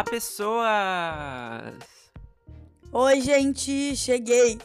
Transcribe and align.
Olá, 0.00 0.04
pessoas! 0.10 1.74
Oi, 2.90 3.20
gente, 3.20 3.94
cheguei. 3.94 4.58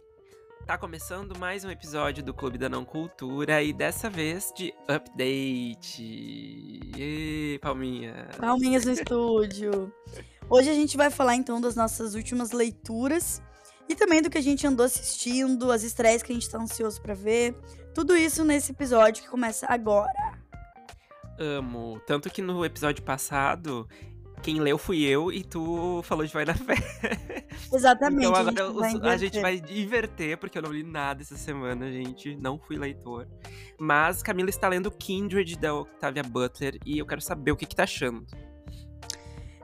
Tá 0.66 0.78
começando 0.78 1.38
mais 1.38 1.66
um 1.66 1.70
episódio 1.70 2.24
do 2.24 2.34
Clube 2.34 2.58
da 2.58 2.70
Não 2.70 2.86
Cultura 2.86 3.62
e 3.62 3.74
dessa 3.74 4.10
vez 4.10 4.54
de 4.56 4.74
update. 4.88 6.02
E 6.98 7.60
palminha. 7.62 8.30
Palminhas 8.38 8.86
no 8.86 8.94
estúdio. 8.94 9.94
Hoje 10.50 10.70
a 10.70 10.74
gente 10.74 10.96
vai 10.96 11.12
falar 11.12 11.36
então 11.36 11.60
das 11.60 11.76
nossas 11.76 12.16
últimas 12.16 12.52
leituras 12.52 13.42
e 13.90 13.94
também 13.94 14.22
do 14.22 14.30
que 14.30 14.38
a 14.38 14.42
gente 14.42 14.66
andou 14.66 14.86
assistindo, 14.86 15.70
as 15.70 15.84
estreias 15.84 16.24
que 16.24 16.32
a 16.32 16.36
gente 16.36 16.50
tá 16.50 16.60
ansioso 16.60 17.02
para 17.02 17.14
ver. 17.14 17.54
Tudo 17.94 18.16
isso 18.16 18.46
nesse 18.46 18.72
episódio 18.72 19.22
que 19.22 19.30
começa 19.30 19.68
agora. 19.68 20.40
Amo. 21.38 22.00
Tanto 22.08 22.30
que 22.30 22.42
no 22.42 22.64
episódio 22.64 23.04
passado 23.04 23.86
quem 24.46 24.60
leu 24.60 24.78
fui 24.78 25.02
eu 25.02 25.32
e 25.32 25.44
tu 25.44 26.04
falou 26.04 26.24
de 26.24 26.32
Vai 26.32 26.46
na 26.46 26.54
Fé. 26.54 26.76
Exatamente. 27.74 28.28
Então 28.28 28.36
agora 28.36 28.86
a 28.86 28.90
gente, 28.92 29.08
a 29.08 29.18
gente 29.18 29.42
vai 29.42 29.60
inverter, 29.72 30.38
porque 30.38 30.56
eu 30.56 30.62
não 30.62 30.72
li 30.72 30.84
nada 30.84 31.24
essa 31.24 31.36
semana, 31.36 31.92
gente. 31.92 32.36
Não 32.36 32.60
fui 32.60 32.78
leitor. 32.78 33.28
Mas 33.80 34.22
Camila 34.22 34.52
está 34.52 34.68
lendo 34.68 34.92
Kindred 34.92 35.58
da 35.58 35.74
Octavia 35.74 36.22
Butler 36.22 36.78
e 36.86 37.00
eu 37.00 37.08
quero 37.08 37.22
saber 37.22 37.54
o 37.54 37.56
que, 37.56 37.66
que 37.66 37.76
tá 37.76 37.86
achando. 37.86 38.24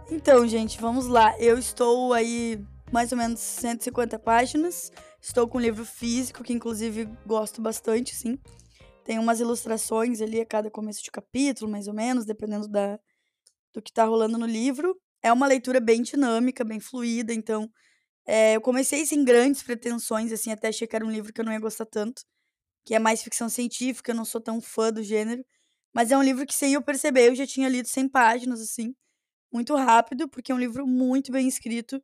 Então, 0.09 0.47
gente, 0.47 0.81
vamos 0.81 1.05
lá. 1.05 1.39
Eu 1.39 1.59
estou 1.59 2.11
aí 2.11 2.59
mais 2.91 3.11
ou 3.11 3.19
menos 3.19 3.39
150 3.39 4.17
páginas. 4.17 4.91
Estou 5.21 5.47
com 5.47 5.59
um 5.59 5.61
livro 5.61 5.85
físico, 5.85 6.43
que 6.43 6.53
inclusive 6.53 7.07
gosto 7.23 7.61
bastante, 7.61 8.15
sim. 8.15 8.39
Tem 9.05 9.19
umas 9.19 9.39
ilustrações 9.39 10.21
ali 10.21 10.41
a 10.41 10.45
cada 10.45 10.71
começo 10.71 11.03
de 11.03 11.11
capítulo, 11.11 11.69
mais 11.69 11.87
ou 11.87 11.93
menos, 11.93 12.25
dependendo 12.25 12.67
da, 12.67 12.99
do 13.73 13.81
que 13.81 13.91
está 13.91 14.05
rolando 14.05 14.37
no 14.37 14.45
livro. 14.45 14.95
É 15.23 15.31
uma 15.31 15.47
leitura 15.47 15.79
bem 15.79 16.01
dinâmica, 16.01 16.63
bem 16.63 16.79
fluida, 16.79 17.33
então 17.33 17.69
é, 18.27 18.55
eu 18.55 18.61
comecei 18.61 19.05
sem 19.05 19.23
grandes 19.25 19.63
pretensões, 19.63 20.31
assim, 20.31 20.51
até 20.51 20.69
achei 20.69 20.87
que 20.87 20.95
era 20.95 21.05
um 21.05 21.11
livro 21.11 21.33
que 21.33 21.41
eu 21.41 21.45
não 21.45 21.53
ia 21.53 21.59
gostar 21.59 21.85
tanto, 21.85 22.23
que 22.85 22.95
é 22.95 22.99
mais 22.99 23.23
ficção 23.23 23.49
científica, 23.49 24.11
eu 24.11 24.15
não 24.15 24.25
sou 24.25 24.41
tão 24.41 24.61
fã 24.61 24.91
do 24.93 25.03
gênero, 25.03 25.45
mas 25.93 26.11
é 26.11 26.17
um 26.17 26.23
livro 26.23 26.45
que, 26.45 26.55
sem 26.55 26.73
eu 26.73 26.81
perceber, 26.83 27.29
eu 27.29 27.35
já 27.35 27.47
tinha 27.47 27.69
lido 27.69 27.87
100 27.87 28.09
páginas, 28.09 28.61
assim, 28.61 28.95
muito 29.53 29.75
rápido, 29.75 30.29
porque 30.29 30.51
é 30.51 30.55
um 30.55 30.59
livro 30.59 30.87
muito 30.87 31.31
bem 31.31 31.47
escrito, 31.47 32.01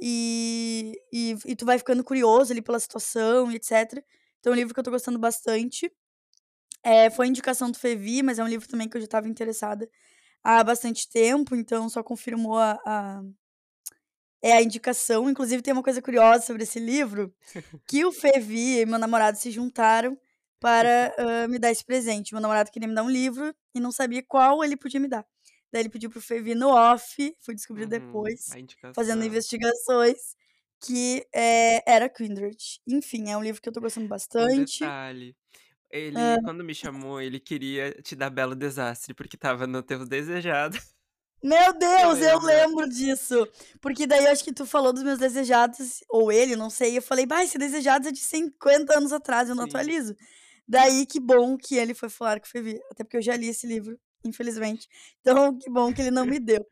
e, 0.00 0.92
e, 1.12 1.36
e 1.46 1.56
tu 1.56 1.64
vai 1.64 1.78
ficando 1.78 2.04
curioso 2.04 2.52
ali 2.52 2.62
pela 2.62 2.80
situação 2.80 3.50
e 3.50 3.56
etc. 3.56 4.02
Então 4.40 4.52
é 4.52 4.56
um 4.56 4.58
livro 4.58 4.74
que 4.74 4.80
eu 4.80 4.84
tô 4.84 4.90
gostando 4.90 5.18
bastante. 5.18 5.90
É, 6.82 7.10
foi 7.10 7.26
indicação 7.28 7.70
do 7.70 7.78
Fevi, 7.78 8.22
mas 8.22 8.38
é 8.38 8.44
um 8.44 8.48
livro 8.48 8.68
também 8.68 8.88
que 8.88 8.96
eu 8.96 9.00
já 9.00 9.06
estava 9.06 9.28
interessada 9.28 9.88
há 10.44 10.62
bastante 10.62 11.08
tempo, 11.08 11.56
então 11.56 11.88
só 11.88 12.02
confirmou 12.02 12.58
a, 12.58 12.78
a, 12.84 13.22
é 14.42 14.52
a 14.52 14.62
indicação. 14.62 15.28
Inclusive, 15.30 15.62
tem 15.62 15.72
uma 15.72 15.82
coisa 15.82 16.02
curiosa 16.02 16.44
sobre 16.44 16.64
esse 16.64 16.78
livro: 16.78 17.34
que 17.88 18.04
o 18.04 18.12
Fevi 18.12 18.80
e 18.80 18.86
meu 18.86 18.98
namorado 18.98 19.38
se 19.38 19.50
juntaram 19.50 20.18
para 20.60 21.14
uh, 21.18 21.48
me 21.48 21.58
dar 21.58 21.70
esse 21.70 21.84
presente. 21.84 22.34
Meu 22.34 22.42
namorado 22.42 22.70
queria 22.70 22.88
me 22.88 22.94
dar 22.94 23.02
um 23.02 23.10
livro 23.10 23.54
e 23.74 23.80
não 23.80 23.90
sabia 23.90 24.22
qual 24.22 24.62
ele 24.62 24.76
podia 24.76 25.00
me 25.00 25.08
dar. 25.08 25.26
Daí 25.72 25.82
ele 25.82 25.88
pediu 25.88 26.08
pro 26.08 26.20
Fevi 26.20 26.54
no 26.54 26.68
off, 26.68 27.36
fui 27.40 27.54
descobrir 27.54 27.84
uhum, 27.84 27.88
depois, 27.88 28.48
fazendo 28.94 29.24
investigações, 29.24 30.36
que 30.80 31.26
é, 31.34 31.82
era 31.90 32.08
Kindred. 32.08 32.56
Enfim, 32.86 33.28
é 33.28 33.36
um 33.36 33.42
livro 33.42 33.60
que 33.60 33.68
eu 33.68 33.72
tô 33.72 33.80
gostando 33.80 34.06
bastante. 34.06 34.84
Um 34.84 34.86
detalhe. 34.86 35.36
Ele, 35.94 36.18
ah. 36.18 36.38
quando 36.42 36.64
me 36.64 36.74
chamou, 36.74 37.20
ele 37.20 37.38
queria 37.38 37.92
te 38.02 38.16
dar 38.16 38.28
Belo 38.28 38.56
Desastre, 38.56 39.14
porque 39.14 39.36
tava 39.36 39.64
no 39.64 39.80
teu 39.80 40.04
desejado. 40.04 40.76
Meu 41.40 41.72
Deus, 41.78 42.20
eu 42.20 42.40
lembro 42.40 42.88
disso. 42.88 43.46
Porque 43.80 44.04
daí 44.04 44.24
eu 44.24 44.32
acho 44.32 44.42
que 44.42 44.52
tu 44.52 44.66
falou 44.66 44.92
dos 44.92 45.04
meus 45.04 45.20
desejados, 45.20 46.02
ou 46.08 46.32
ele, 46.32 46.56
não 46.56 46.68
sei. 46.68 46.94
E 46.94 46.96
eu 46.96 47.02
falei, 47.02 47.26
bah, 47.26 47.44
esse 47.44 47.56
desejado 47.56 48.08
é 48.08 48.10
de 48.10 48.18
50 48.18 48.98
anos 48.98 49.12
atrás, 49.12 49.48
eu 49.48 49.54
não 49.54 49.64
Sim. 49.64 49.68
atualizo. 49.68 50.16
Daí 50.66 51.06
que 51.06 51.20
bom 51.20 51.56
que 51.56 51.76
ele 51.76 51.94
foi 51.94 52.08
falar 52.08 52.40
que 52.40 52.48
foi 52.48 52.60
ver. 52.60 52.80
Até 52.90 53.04
porque 53.04 53.18
eu 53.18 53.22
já 53.22 53.36
li 53.36 53.46
esse 53.46 53.66
livro, 53.66 53.96
infelizmente. 54.24 54.88
Então, 55.20 55.56
que 55.56 55.70
bom 55.70 55.92
que 55.92 56.02
ele 56.02 56.10
não 56.10 56.26
me 56.26 56.40
deu. 56.40 56.66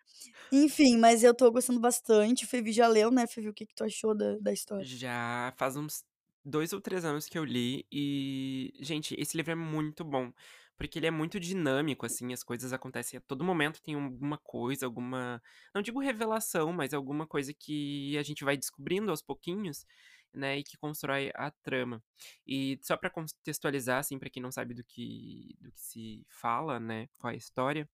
Enfim, 0.51 0.99
mas 0.99 1.23
eu 1.23 1.33
tô 1.33 1.49
gostando 1.53 1.79
bastante. 1.79 2.45
O 2.45 2.49
Fevi 2.49 2.73
já 2.73 2.89
leu, 2.89 3.11
né, 3.11 3.25
Fevi? 3.29 3.51
O 3.51 3.55
que, 3.55 3.67
que 3.67 3.75
tu 3.75 3.85
achou 3.85 4.17
da, 4.17 4.37
da 4.39 4.53
história? 4.53 4.85
Já 4.85 5.53
faz 5.57 5.77
uns 5.77 6.03
dois 6.45 6.73
ou 6.73 6.81
três 6.81 7.05
anos 7.05 7.27
que 7.27 7.39
eu 7.39 7.45
li 7.45 7.87
e, 7.91 8.73
gente, 8.81 9.15
esse 9.19 9.37
livro 9.37 9.53
é 9.53 9.57
muito 9.57 10.05
bom. 10.05 10.33
Porque 10.77 10.99
ele 10.99 11.07
é 11.07 11.11
muito 11.11 11.39
dinâmico, 11.39 12.05
assim, 12.07 12.33
as 12.33 12.43
coisas 12.43 12.73
acontecem 12.73 13.17
a 13.19 13.21
todo 13.21 13.45
momento, 13.45 13.81
tem 13.83 13.95
alguma 13.95 14.39
coisa, 14.39 14.87
alguma. 14.87 15.41
Não 15.73 15.83
digo 15.83 16.01
revelação, 16.01 16.73
mas 16.73 16.93
alguma 16.93 17.27
coisa 17.27 17.53
que 17.55 18.17
a 18.19 18.23
gente 18.23 18.43
vai 18.43 18.57
descobrindo 18.57 19.11
aos 19.11 19.23
pouquinhos, 19.23 19.87
né, 20.35 20.59
e 20.59 20.65
que 20.65 20.77
constrói 20.79 21.31
a 21.35 21.51
trama. 21.51 22.03
E 22.47 22.81
só 22.83 22.97
para 22.97 23.11
contextualizar, 23.11 23.99
assim, 23.99 24.19
para 24.19 24.31
quem 24.31 24.43
não 24.43 24.51
sabe 24.51 24.75
do 24.75 24.83
que, 24.83 25.55
do 25.61 25.71
que 25.71 25.81
se 25.81 26.27
fala, 26.29 26.81
né, 26.81 27.09
qual 27.19 27.31
é 27.31 27.35
a 27.35 27.39
história, 27.39 27.89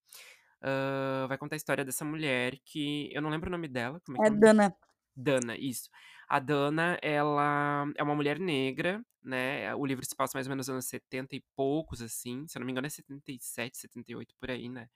uh, 0.63 1.29
vai 1.29 1.37
contar 1.37 1.57
a 1.57 1.59
história 1.59 1.85
dessa 1.85 2.05
mulher 2.05 2.59
que. 2.65 3.11
Eu 3.13 3.21
não 3.21 3.31
lembro 3.31 3.49
o 3.49 3.53
nome 3.53 3.69
dela. 3.69 4.01
Como 4.07 4.23
é, 4.23 4.29
é, 4.29 4.33
é 4.33 4.35
Dana. 4.35 4.77
Dana, 5.15 5.57
isso. 5.57 5.91
A 6.29 6.39
Dana, 6.39 6.99
ela 7.03 7.87
é 7.97 8.03
uma 8.03 8.15
mulher 8.15 8.39
negra, 8.39 9.03
né? 9.23 9.75
O 9.75 9.87
livro 9.87 10.05
se 10.05 10.15
passa 10.15 10.37
mais 10.37 10.47
ou 10.47 10.51
menos 10.51 10.67
nos 10.69 10.73
anos 10.75 10.85
70 10.87 11.35
e 11.37 11.43
poucos, 11.57 12.03
assim. 12.03 12.47
Se 12.47 12.59
eu 12.59 12.61
não 12.61 12.67
me 12.67 12.73
engano, 12.73 12.87
é 12.87 12.91
77, 12.91 13.79
78 13.79 14.35
por 14.39 14.51
aí, 14.51 14.69
né? 14.69 14.89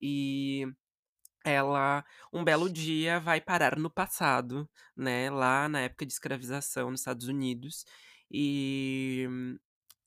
E 0.00 0.66
ela, 1.44 2.04
um 2.32 2.44
belo 2.44 2.70
dia, 2.70 3.20
vai 3.20 3.40
parar 3.40 3.78
no 3.78 3.90
passado, 3.90 4.68
né? 4.96 5.30
Lá 5.30 5.68
na 5.68 5.82
época 5.82 6.06
de 6.06 6.12
escravização 6.12 6.90
nos 6.90 7.00
Estados 7.00 7.28
Unidos. 7.28 7.84
E, 8.30 9.28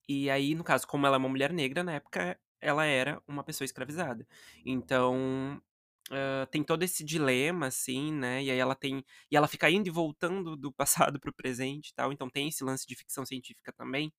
e 0.10 0.30
aí, 0.30 0.56
no 0.56 0.64
caso, 0.64 0.88
como 0.88 1.06
ela 1.06 1.18
é 1.18 1.20
uma 1.20 1.30
mulher 1.30 1.54
negra, 1.54 1.84
na 1.84 1.94
época 1.94 2.40
ela 2.60 2.86
era 2.86 3.22
uma 3.28 3.44
pessoa 3.44 3.66
escravizada. 3.66 4.28
Então, 4.66 5.62
Uh, 6.10 6.48
tem 6.50 6.64
todo 6.64 6.84
esse 6.84 7.04
dilema, 7.04 7.68
assim, 7.68 8.14
né? 8.14 8.44
E 8.44 8.52
aí 8.52 8.58
ela 8.58 8.76
tem. 8.76 9.04
E 9.30 9.36
ela 9.36 9.48
fica 9.48 9.70
indo 9.70 9.88
e 9.88 9.92
voltando 9.92 10.56
do 10.56 10.72
passado 10.72 11.20
para 11.22 11.30
o 11.30 11.34
presente 11.34 11.90
e 11.90 11.94
tal. 11.94 12.12
Então 12.14 12.30
tem 12.30 12.48
esse 12.48 12.64
lance 12.64 12.88
de 12.88 12.96
ficção 12.96 13.26
científica 13.26 13.74
também. 13.74 14.12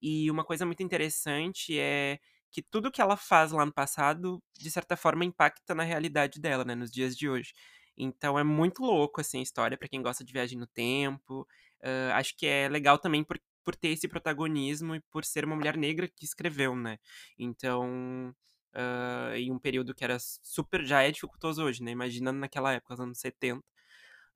E 0.00 0.30
uma 0.30 0.44
coisa 0.44 0.66
muito 0.66 0.82
interessante 0.82 1.78
é 1.78 2.18
que 2.50 2.62
tudo 2.62 2.90
que 2.90 3.00
ela 3.00 3.16
faz 3.16 3.52
lá 3.52 3.66
no 3.66 3.72
passado, 3.72 4.42
de 4.56 4.70
certa 4.70 4.96
forma, 4.96 5.24
impacta 5.24 5.74
na 5.74 5.82
realidade 5.82 6.40
dela, 6.40 6.64
né? 6.64 6.74
Nos 6.74 6.90
dias 6.92 7.16
de 7.16 7.28
hoje. 7.28 7.52
Então 7.96 8.38
é 8.38 8.44
muito 8.44 8.82
louco, 8.82 9.20
assim, 9.20 9.40
a 9.40 9.42
história, 9.42 9.76
para 9.76 9.88
quem 9.88 10.02
gosta 10.02 10.24
de 10.24 10.32
viagem 10.32 10.58
no 10.58 10.66
tempo. 10.66 11.42
Uh, 11.82 12.12
acho 12.14 12.36
que 12.36 12.46
é 12.46 12.68
legal 12.68 12.98
também 12.98 13.24
por, 13.24 13.40
por 13.64 13.74
ter 13.74 13.88
esse 13.88 14.06
protagonismo 14.08 14.94
e 14.94 15.00
por 15.10 15.24
ser 15.24 15.44
uma 15.44 15.56
mulher 15.56 15.76
negra 15.76 16.08
que 16.08 16.24
escreveu, 16.24 16.76
né? 16.76 16.98
Então 17.38 18.34
uh, 18.76 19.34
em 19.34 19.50
um 19.50 19.58
período 19.58 19.94
que 19.94 20.04
era 20.04 20.18
super. 20.20 20.84
já 20.84 21.02
é 21.02 21.10
dificultoso 21.10 21.64
hoje, 21.64 21.82
né? 21.82 21.90
Imagina 21.90 22.32
naquela 22.32 22.72
época, 22.72 22.94
nos 22.94 23.00
anos 23.00 23.18
70. 23.18 23.64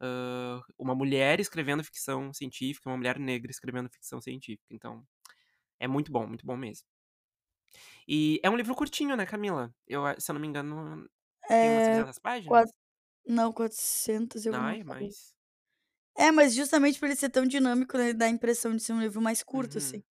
Uh, 0.02 0.62
uma 0.78 0.94
mulher 0.94 1.40
escrevendo 1.40 1.84
ficção 1.84 2.32
científica, 2.32 2.88
uma 2.88 2.96
mulher 2.96 3.18
negra 3.18 3.50
escrevendo 3.50 3.90
ficção 3.90 4.20
científica. 4.20 4.74
Então, 4.74 5.06
é 5.78 5.86
muito 5.86 6.10
bom, 6.10 6.26
muito 6.26 6.46
bom 6.46 6.56
mesmo. 6.56 6.86
E 8.08 8.40
é 8.42 8.50
um 8.50 8.56
livro 8.56 8.74
curtinho, 8.74 9.14
né, 9.14 9.26
Camila? 9.26 9.72
Eu, 9.86 10.02
se 10.18 10.30
eu 10.30 10.34
não 10.34 10.40
me 10.40 10.48
engano, 10.48 11.06
tem 11.46 11.70
umas 11.70 11.84
300 11.84 12.16
é, 12.16 12.20
páginas? 12.20 12.48
Quatro, 12.48 12.74
não, 13.26 13.52
400 13.52 14.46
eu 14.46 14.54
Ai, 14.54 14.82
mais. 14.82 15.34
É, 16.16 16.30
mas 16.32 16.54
justamente 16.54 16.98
por 16.98 17.06
ele 17.06 17.16
ser 17.16 17.30
tão 17.30 17.46
dinâmico, 17.46 17.96
né, 17.96 18.12
dá 18.12 18.26
a 18.26 18.30
impressão 18.30 18.74
de 18.74 18.82
ser 18.82 18.92
um 18.92 19.00
livro 19.00 19.20
mais 19.20 19.42
curto, 19.42 19.74
uhum. 19.74 19.78
assim. 19.78 20.04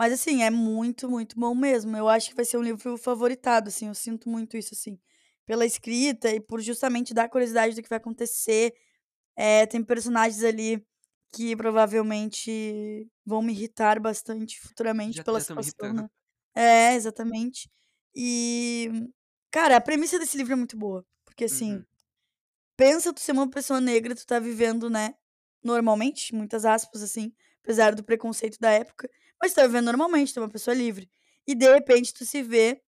Mas, 0.00 0.14
assim, 0.14 0.42
é 0.42 0.48
muito, 0.48 1.10
muito 1.10 1.38
bom 1.38 1.54
mesmo. 1.54 1.94
Eu 1.94 2.08
acho 2.08 2.30
que 2.30 2.34
vai 2.34 2.46
ser 2.46 2.56
um 2.56 2.62
livro 2.62 2.96
favoritado, 2.96 3.68
assim, 3.68 3.86
eu 3.88 3.94
sinto 3.94 4.30
muito 4.30 4.56
isso, 4.56 4.72
assim. 4.72 4.98
Pela 5.44 5.66
escrita 5.66 6.30
e 6.30 6.40
por 6.40 6.58
justamente 6.58 7.12
dar 7.12 7.28
curiosidade 7.28 7.74
do 7.76 7.82
que 7.82 7.88
vai 7.90 7.98
acontecer. 7.98 8.72
É, 9.36 9.66
tem 9.66 9.84
personagens 9.84 10.42
ali 10.42 10.82
que 11.34 11.54
provavelmente 11.54 13.06
vão 13.26 13.42
me 13.42 13.52
irritar 13.52 14.00
bastante 14.00 14.58
futuramente 14.58 15.18
Já, 15.18 15.22
pela 15.22 15.38
já 15.38 15.44
situação, 15.44 15.92
né? 15.92 16.08
É, 16.54 16.94
exatamente. 16.94 17.70
E, 18.16 18.90
cara, 19.50 19.76
a 19.76 19.82
premissa 19.82 20.18
desse 20.18 20.34
livro 20.38 20.54
é 20.54 20.56
muito 20.56 20.78
boa. 20.78 21.04
Porque, 21.26 21.44
assim, 21.44 21.74
uhum. 21.74 21.84
pensa 22.74 23.12
tu 23.12 23.20
ser 23.20 23.32
uma 23.32 23.50
pessoa 23.50 23.82
negra, 23.82 24.14
tu 24.14 24.26
tá 24.26 24.38
vivendo, 24.38 24.88
né, 24.88 25.14
normalmente, 25.62 26.34
muitas 26.34 26.64
aspas, 26.64 27.02
assim, 27.02 27.34
apesar 27.62 27.94
do 27.94 28.02
preconceito 28.02 28.58
da 28.58 28.70
época, 28.70 29.10
mas 29.40 29.52
tu 29.52 29.56
tá 29.56 29.66
vivendo 29.66 29.86
normalmente, 29.86 30.32
tu 30.34 30.40
é 30.40 30.42
uma 30.42 30.48
pessoa 30.50 30.74
livre. 30.74 31.10
E 31.46 31.54
de 31.54 31.72
repente 31.72 32.12
tu 32.14 32.24
se 32.26 32.42
vê 32.42 32.82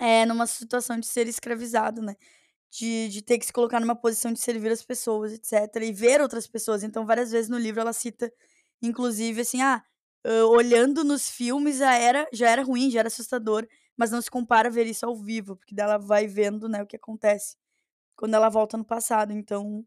é, 0.00 0.26
numa 0.26 0.46
situação 0.46 0.98
de 0.98 1.06
ser 1.06 1.28
escravizado, 1.28 2.02
né? 2.02 2.16
De, 2.70 3.08
de 3.08 3.22
ter 3.22 3.38
que 3.38 3.46
se 3.46 3.52
colocar 3.52 3.80
numa 3.80 3.96
posição 3.96 4.32
de 4.32 4.40
servir 4.40 4.72
as 4.72 4.82
pessoas, 4.84 5.32
etc. 5.32 5.82
E 5.84 5.92
ver 5.92 6.20
outras 6.20 6.46
pessoas. 6.48 6.82
Então, 6.82 7.06
várias 7.06 7.30
vezes 7.30 7.48
no 7.50 7.58
livro 7.58 7.80
ela 7.80 7.92
cita, 7.92 8.32
inclusive, 8.82 9.42
assim, 9.42 9.62
ah, 9.62 9.82
uh, 10.26 10.48
olhando 10.48 11.04
nos 11.04 11.28
filmes 11.30 11.78
já 11.78 11.94
era, 11.96 12.28
já 12.32 12.50
era 12.50 12.62
ruim, 12.64 12.90
já 12.90 13.00
era 13.00 13.08
assustador, 13.08 13.66
mas 13.96 14.10
não 14.10 14.20
se 14.22 14.30
compara 14.30 14.70
ver 14.70 14.86
isso 14.86 15.06
ao 15.06 15.16
vivo, 15.16 15.56
porque 15.56 15.74
dela 15.74 15.98
vai 15.98 16.26
vendo, 16.26 16.68
né, 16.68 16.82
o 16.82 16.86
que 16.86 16.96
acontece. 16.96 17.56
quando 18.16 18.34
ela 18.34 18.48
volta 18.50 18.76
no 18.76 18.84
passado. 18.84 19.32
Então, 19.32 19.86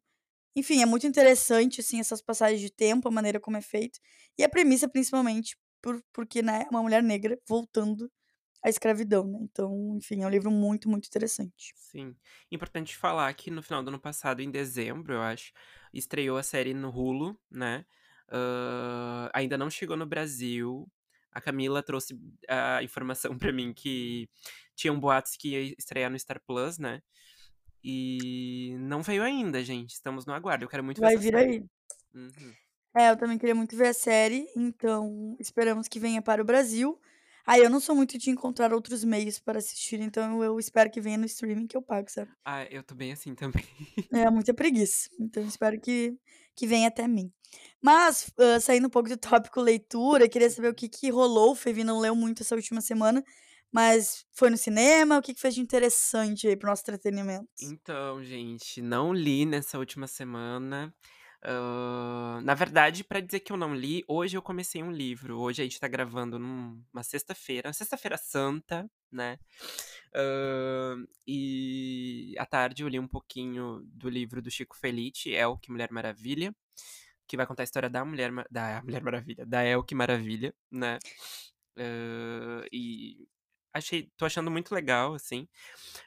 enfim, 0.56 0.82
é 0.82 0.86
muito 0.86 1.08
interessante, 1.08 1.82
assim, 1.82 2.00
essas 2.00 2.22
passagens 2.22 2.62
de 2.62 2.72
tempo, 2.72 3.08
a 3.08 3.12
maneira 3.12 3.40
como 3.40 3.58
é 3.58 3.62
feito. 3.62 4.00
E 4.38 4.44
a 4.44 4.50
premissa, 4.50 4.88
principalmente, 4.90 5.58
por, 5.88 6.04
porque, 6.12 6.42
né, 6.42 6.63
é 6.63 6.69
uma 6.69 6.84
mulher 6.84 7.01
negra 7.01 7.39
voltando 7.48 8.12
à 8.62 8.68
escravidão, 8.68 9.25
né? 9.25 9.39
Então, 9.42 9.95
enfim, 9.95 10.22
é 10.22 10.28
um 10.28 10.30
livro 10.30 10.51
muito, 10.51 10.89
muito 10.89 11.06
interessante. 11.06 11.74
Sim. 11.75 12.13
Importante 12.51 12.98
falar 12.98 13.34
que 13.34 13.50
no 13.50 13.63
final 13.63 13.81
do 13.81 13.88
ano 13.88 14.00
passado, 14.00 14.42
em 14.42 14.51
dezembro, 14.51 15.13
eu 15.13 15.22
acho, 15.22 15.54
estreou 15.94 16.38
a 16.38 16.44
série 16.44 16.74
no 16.74 16.89
Hulu, 16.89 17.39
né? 17.50 17.86
Uh, 18.28 19.31
ainda 19.34 19.57
não 19.57 19.69
chegou 19.69 19.95
no 19.95 20.06
Brasil. 20.06 20.92
A 21.31 21.39
Camila 21.39 21.81
trouxe 21.81 22.19
a 22.50 22.84
informação 22.84 23.38
para 23.39 23.54
mim 23.54 23.74
que 23.74 24.30
tinham 24.75 25.00
boatos 25.00 25.38
que 25.38 25.51
ia 25.51 25.75
estrear 25.80 26.12
no 26.12 26.19
Star 26.19 26.42
Plus, 26.45 26.78
né? 26.78 27.01
E 27.81 28.75
não 28.80 29.01
veio 29.01 29.24
ainda, 29.24 29.63
gente. 29.63 29.92
Estamos 29.92 30.25
no 30.25 30.34
aguardo. 30.34 30.66
Eu 30.66 30.69
quero 30.69 30.84
muito 30.84 31.00
Vai 31.00 31.16
ver 31.16 31.22
vir 31.22 31.31
série. 31.31 31.51
aí. 31.54 31.66
Uhum. 32.13 32.54
É, 32.98 33.12
eu 33.12 33.16
também 33.16 33.38
queria 33.38 33.54
muito 33.54 33.78
ver 33.78 33.90
a 33.90 33.94
série, 33.94 34.48
então 34.56 35.36
esperamos 35.40 35.88
que 35.88 36.00
venha 36.00 36.20
para 36.20 36.42
o 36.42 36.46
Brasil. 36.46 37.00
Aí 37.46 37.62
eu 37.62 37.70
não 37.70 37.80
sou 37.80 37.96
muito 37.96 38.18
de 38.18 38.32
encontrar 38.32 38.74
outros 38.74 39.04
meios 39.04 39.40
para 39.40 39.60
assistir, 39.60 40.02
então 40.02 40.44
eu 40.44 40.60
espero 40.60 40.90
que 40.90 41.00
venha 41.00 41.18
no 41.18 41.26
streaming 41.28 41.68
que 41.68 41.78
eu 41.78 41.82
pago, 41.82 42.10
sabe? 42.10 42.32
Ah, 42.44 42.66
eu 42.66 42.82
tô 42.82 42.96
bem 42.96 43.12
assim 43.12 43.36
também. 43.36 43.64
É 44.12 44.30
muita 44.32 44.52
preguiça, 44.52 45.10
então 45.20 45.46
espero 45.46 45.80
que, 45.80 46.18
que 46.56 46.66
venha 46.66 46.88
até 46.88 47.08
mim. 47.08 47.32
Mas, 47.80 48.34
uh, 48.38 48.60
saindo 48.60 48.88
um 48.88 48.90
pouco 48.90 49.10
do 49.10 49.16
tópico 49.16 49.62
leitura, 49.62 50.28
queria 50.28 50.50
saber 50.50 50.70
o 50.70 50.74
que, 50.74 50.90
que 50.90 51.12
rolou. 51.12 51.52
O 51.52 51.56
Fevi 51.56 51.84
não 51.84 52.00
leu 52.00 52.16
muito 52.16 52.42
essa 52.42 52.56
última 52.56 52.82
semana, 52.82 53.24
mas 53.72 54.26
foi 54.34 54.50
no 54.50 54.58
cinema? 54.58 55.20
O 55.20 55.22
que, 55.22 55.36
que 55.36 55.40
fez 55.40 55.54
de 55.54 55.62
interessante 55.62 56.48
aí 56.48 56.58
pro 56.58 56.68
nosso 56.68 56.82
entretenimento? 56.82 57.48
Então, 57.62 58.24
gente, 58.24 58.82
não 58.82 59.14
li 59.14 59.46
nessa 59.46 59.78
última 59.78 60.08
semana. 60.08 60.92
Na 62.44 62.54
verdade, 62.54 63.04
para 63.04 63.19
dizer 63.19 63.39
que 63.42 63.51
eu 63.51 63.57
não 63.57 63.75
li, 63.75 64.04
hoje 64.07 64.38
eu 64.38 64.42
comecei 64.42 64.81
um 64.84 64.92
livro. 64.92 65.39
Hoje 65.39 65.62
a 65.62 65.66
gente 65.66 65.80
tá 65.80 65.88
gravando 65.88 66.39
numa 66.39 67.04
sexta-feira, 67.04 67.72
sexta-feira 67.74 68.18
santa, 68.18 68.89
né? 69.12 69.38
Uh, 70.16 71.07
e 71.28 72.34
à 72.38 72.45
tarde 72.45 72.84
eu 72.84 72.88
li 72.88 73.00
um 73.00 73.07
pouquinho 73.07 73.81
do 73.86 74.10
livro 74.10 74.42
do 74.42 74.50
Chico 74.50 74.75
Felice, 74.78 75.31
Elke 75.31 75.72
Mulher 75.72 75.92
Maravilha, 75.92 76.56
que 77.28 77.38
vai 77.38 77.45
contar 77.45 77.63
a 77.63 77.66
história 77.66 77.89
da 77.89 78.04
Mulher, 78.06 78.31
da 78.50 78.81
Mulher 78.84 79.04
Maravilha, 79.04 79.45
da 79.45 79.63
Elke 79.66 79.94
Maravilha, 79.95 80.54
né? 80.72 80.98
Uh, 81.78 82.66
e 82.72 83.28
achei, 83.77 84.09
tô 84.18 84.25
achando 84.25 84.51
muito 84.51 84.74
legal, 84.74 85.13
assim. 85.13 85.47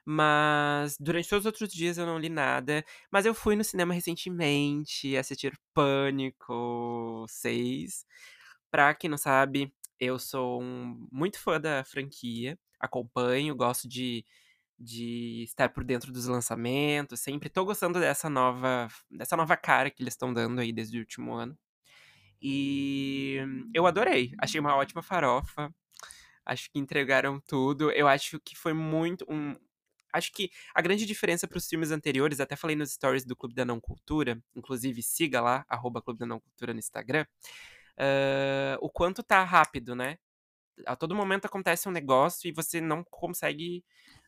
Mas 0.04 0.96
durante 0.98 1.28
todos 1.28 1.44
os 1.44 1.46
outros 1.46 1.72
dias 1.72 1.98
eu 1.98 2.06
não 2.06 2.18
li 2.18 2.28
nada. 2.28 2.84
Mas 3.10 3.26
eu 3.26 3.34
fui 3.34 3.56
no 3.56 3.64
cinema 3.64 3.94
recentemente 3.94 5.16
assistir 5.16 5.58
Pânico 5.74 7.24
6. 7.28 8.04
Pra 8.70 8.94
quem 8.94 9.10
não 9.10 9.18
sabe, 9.18 9.72
eu 9.98 10.18
sou 10.18 10.62
um, 10.62 11.06
muito 11.12 11.38
fã 11.40 11.60
da 11.60 11.84
franquia. 11.84 12.58
Acompanho, 12.80 13.54
gosto 13.56 13.88
de, 13.88 14.24
de 14.78 15.42
estar 15.44 15.68
por 15.70 15.84
dentro 15.84 16.12
dos 16.12 16.26
lançamentos. 16.26 17.20
Sempre 17.20 17.48
tô 17.50 17.64
gostando 17.64 18.00
dessa 18.00 18.30
nova, 18.30 18.88
dessa 19.10 19.36
nova 19.36 19.56
cara 19.56 19.90
que 19.90 20.02
eles 20.02 20.14
estão 20.14 20.32
dando 20.32 20.60
aí 20.60 20.72
desde 20.72 20.98
o 20.98 21.00
último 21.00 21.34
ano. 21.34 21.58
E 22.42 23.38
eu 23.74 23.86
adorei. 23.86 24.32
Achei 24.38 24.60
uma 24.60 24.76
ótima 24.76 25.02
farofa. 25.02 25.72
Acho 26.44 26.70
que 26.70 26.78
entregaram 26.78 27.40
tudo. 27.40 27.90
Eu 27.92 28.08
acho 28.08 28.40
que 28.40 28.56
foi 28.56 28.72
muito 28.72 29.24
um. 29.28 29.54
Acho 30.12 30.32
que 30.32 30.50
a 30.74 30.82
grande 30.82 31.06
diferença 31.06 31.46
para 31.46 31.58
os 31.58 31.68
filmes 31.68 31.92
anteriores, 31.92 32.40
até 32.40 32.56
falei 32.56 32.74
nos 32.74 32.92
stories 32.92 33.24
do 33.24 33.36
Clube 33.36 33.54
da 33.54 33.64
Não 33.64 33.80
Cultura, 33.80 34.42
inclusive 34.56 35.02
siga 35.02 35.40
lá, 35.40 35.64
arroba 35.68 36.02
Clube 36.02 36.18
da 36.18 36.26
Não 36.26 36.40
Cultura 36.40 36.72
no 36.72 36.80
Instagram, 36.80 37.24
uh, 37.96 38.76
o 38.80 38.90
quanto 38.90 39.22
tá 39.22 39.44
rápido, 39.44 39.94
né? 39.94 40.18
A 40.86 40.96
todo 40.96 41.14
momento 41.14 41.44
acontece 41.44 41.88
um 41.88 41.92
negócio 41.92 42.48
e 42.48 42.52
você 42.52 42.80
não 42.80 43.04
consegue. 43.04 43.84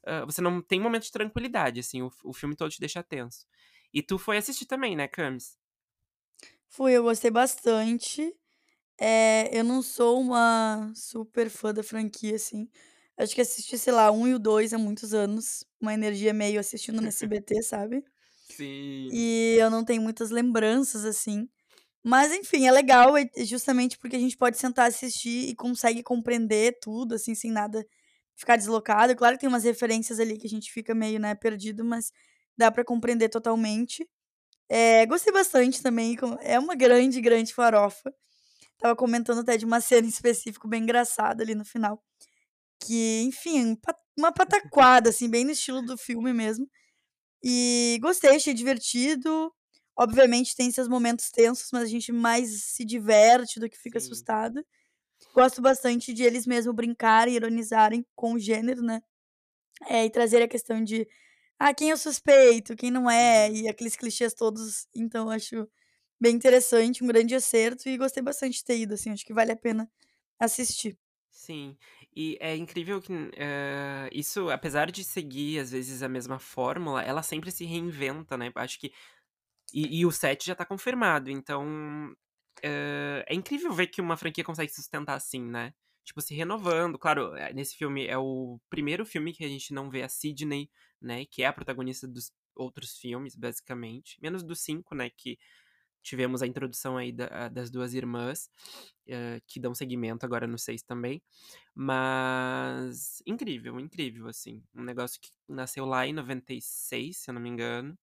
Uh, 0.06 0.26
você 0.26 0.40
não 0.40 0.62
tem 0.62 0.78
momento 0.78 1.04
de 1.04 1.12
tranquilidade, 1.12 1.80
assim, 1.80 2.02
o, 2.02 2.12
o 2.24 2.32
filme 2.32 2.54
todo 2.54 2.70
te 2.70 2.78
deixa 2.78 3.02
tenso. 3.02 3.46
E 3.92 4.02
tu 4.02 4.18
foi 4.18 4.36
assistir 4.36 4.66
também, 4.66 4.94
né, 4.94 5.08
Camis? 5.08 5.58
Fui, 6.68 6.92
eu 6.92 7.02
gostei 7.02 7.30
bastante. 7.30 8.34
É, 9.04 9.50
eu 9.52 9.64
não 9.64 9.82
sou 9.82 10.20
uma 10.20 10.92
super 10.94 11.50
fã 11.50 11.74
da 11.74 11.82
franquia, 11.82 12.36
assim. 12.36 12.68
Acho 13.16 13.34
que 13.34 13.40
assisti, 13.40 13.76
sei 13.76 13.92
lá, 13.92 14.12
um 14.12 14.28
e 14.28 14.34
o 14.34 14.38
dois 14.38 14.72
há 14.72 14.78
muitos 14.78 15.12
anos. 15.12 15.64
Uma 15.80 15.92
energia 15.92 16.32
meio 16.32 16.60
assistindo 16.60 17.00
no 17.00 17.08
SBT, 17.08 17.62
sabe? 17.64 18.04
Sim. 18.48 19.10
E 19.10 19.56
eu 19.58 19.70
não 19.70 19.84
tenho 19.84 20.02
muitas 20.02 20.30
lembranças, 20.30 21.04
assim. 21.04 21.48
Mas, 22.04 22.32
enfim, 22.32 22.66
é 22.66 22.72
legal, 22.72 23.14
justamente 23.46 23.98
porque 23.98 24.16
a 24.16 24.20
gente 24.20 24.36
pode 24.36 24.58
sentar 24.58 24.88
assistir 24.88 25.48
e 25.50 25.54
consegue 25.56 26.02
compreender 26.02 26.78
tudo, 26.80 27.14
assim, 27.16 27.34
sem 27.34 27.50
nada 27.50 27.86
ficar 28.36 28.56
deslocado. 28.56 29.16
Claro 29.16 29.36
que 29.36 29.40
tem 29.42 29.48
umas 29.48 29.64
referências 29.64 30.20
ali 30.20 30.38
que 30.38 30.46
a 30.46 30.50
gente 30.50 30.72
fica 30.72 30.94
meio, 30.94 31.20
né, 31.20 31.34
perdido, 31.34 31.84
mas 31.84 32.12
dá 32.56 32.70
para 32.70 32.84
compreender 32.84 33.30
totalmente. 33.30 34.08
É, 34.68 35.06
gostei 35.06 35.32
bastante 35.32 35.82
também. 35.82 36.16
É 36.42 36.58
uma 36.58 36.74
grande, 36.76 37.20
grande 37.20 37.54
farofa. 37.54 38.14
Tava 38.82 38.96
comentando 38.96 39.40
até 39.42 39.58
de 39.58 39.66
uma 39.66 39.80
cena 39.80 40.06
em 40.08 40.10
específico 40.10 40.68
bem 40.68 40.82
engraçada 40.84 41.44
ali 41.44 41.54
no 41.54 41.64
final. 41.64 42.02
Que, 42.84 43.22
enfim, 43.22 43.78
uma 44.18 44.32
pataquada, 44.32 45.10
assim, 45.10 45.28
bem 45.30 45.44
no 45.44 45.52
estilo 45.52 45.82
do 45.82 45.98
filme 45.98 46.32
mesmo. 46.32 46.68
E 47.44 47.98
gostei, 48.02 48.36
achei 48.36 48.54
divertido. 48.54 49.52
Obviamente 49.96 50.56
tem 50.56 50.70
seus 50.70 50.88
momentos 50.88 51.30
tensos, 51.30 51.68
mas 51.72 51.84
a 51.84 51.86
gente 51.86 52.12
mais 52.12 52.64
se 52.64 52.84
diverte 52.84 53.60
do 53.60 53.68
que 53.70 53.78
fica 53.78 53.98
Sim. 53.98 53.98
assustado. 54.00 54.64
Gosto 55.34 55.62
bastante 55.62 56.12
de 56.14 56.24
eles 56.24 56.46
mesmos 56.46 56.74
brincarem, 56.76 57.34
ironizarem 57.36 58.06
com 58.16 58.34
o 58.34 58.38
gênero, 58.40 58.82
né? 58.82 59.02
É, 59.88 60.04
e 60.06 60.10
trazer 60.10 60.42
a 60.42 60.48
questão 60.48 60.82
de 60.84 61.08
ah, 61.58 61.74
quem 61.74 61.90
é 61.90 61.94
o 61.94 61.96
suspeito, 61.98 62.76
quem 62.76 62.90
não 62.90 63.10
é, 63.10 63.50
Uhum. 63.50 63.52
e 63.52 63.68
aqueles 63.68 63.96
clichês 63.96 64.34
todos. 64.34 64.86
Então, 64.94 65.30
acho 65.30 65.68
bem 66.22 66.34
interessante, 66.36 67.04
um 67.04 67.06
grande 67.08 67.34
acerto 67.34 67.88
e 67.88 67.98
gostei 67.98 68.22
bastante 68.22 68.58
de 68.58 68.64
ter 68.64 68.78
ido, 68.78 68.94
assim, 68.94 69.10
acho 69.12 69.24
que 69.26 69.34
vale 69.34 69.52
a 69.52 69.56
pena 69.56 69.90
assistir. 70.38 70.98
Sim, 71.34 71.78
e 72.14 72.36
é 72.40 72.54
incrível 72.56 73.00
que 73.00 73.10
eh, 73.36 74.08
isso, 74.12 74.50
apesar 74.50 74.90
de 74.92 75.02
seguir 75.02 75.58
às 75.60 75.70
vezes 75.72 76.02
a 76.02 76.08
mesma 76.08 76.38
fórmula, 76.38 77.02
ela 77.02 77.22
sempre 77.22 77.50
se 77.50 77.64
reinventa, 77.64 78.36
né? 78.36 78.52
Acho 78.54 78.78
que. 78.78 78.92
E, 79.74 80.00
e 80.00 80.06
o 80.06 80.12
7 80.12 80.46
já 80.46 80.54
tá 80.56 80.64
confirmado, 80.66 81.30
então. 81.30 82.14
eh, 82.62 83.24
é 83.28 83.34
incrível 83.34 83.72
ver 83.72 83.88
que 83.88 84.00
uma 84.02 84.16
franquia 84.16 84.44
consegue 84.44 84.72
sustentar 84.72 85.14
assim, 85.16 85.42
né? 85.42 85.74
Tipo, 86.04 86.20
se 86.22 86.34
renovando. 86.34 86.98
Claro, 86.98 87.34
eh, 87.36 87.52
nesse 87.54 87.76
filme 87.76 88.06
é 88.06 88.18
o 88.18 88.60
primeiro 88.70 89.06
filme 89.06 89.32
que 89.34 89.44
a 89.44 89.48
gente 89.48 89.72
não 89.74 89.90
vê 89.90 90.02
a 90.02 90.08
Sidney, 90.10 90.70
né? 91.00 91.26
Que 91.26 91.42
é 91.44 91.46
a 91.46 91.52
protagonista 91.52 92.08
dos 92.08 92.32
outros 92.56 92.98
filmes, 92.98 93.36
basicamente. 93.36 94.18
Menos 94.22 94.42
do 94.44 94.54
5, 94.56 94.94
né? 94.94 95.10
Que 95.10 95.38
tivemos 96.02 96.42
a 96.42 96.46
introdução 96.46 96.96
aí 96.96 97.12
da- 97.12 97.48
das 97.48 97.70
duas 97.70 97.94
irmãs, 97.94 98.50
eh, 99.06 99.40
que 99.46 99.60
dão 99.60 99.74
seguimento 99.74 100.24
agora 100.26 100.46
no 100.46 100.58
6 100.58 100.82
também. 100.82 101.22
Mas 101.74 103.22
incrível, 103.26 103.78
incrível, 103.80 104.28
assim. 104.28 104.62
Um 104.74 104.84
negócio 104.84 105.20
que 105.20 105.30
nasceu 105.48 105.84
lá 105.86 106.06
em 106.06 106.12
96, 106.12 107.18
se 107.18 107.30
eu 107.30 107.34
não 107.34 107.40
me 107.42 107.48
engano. 107.50 107.98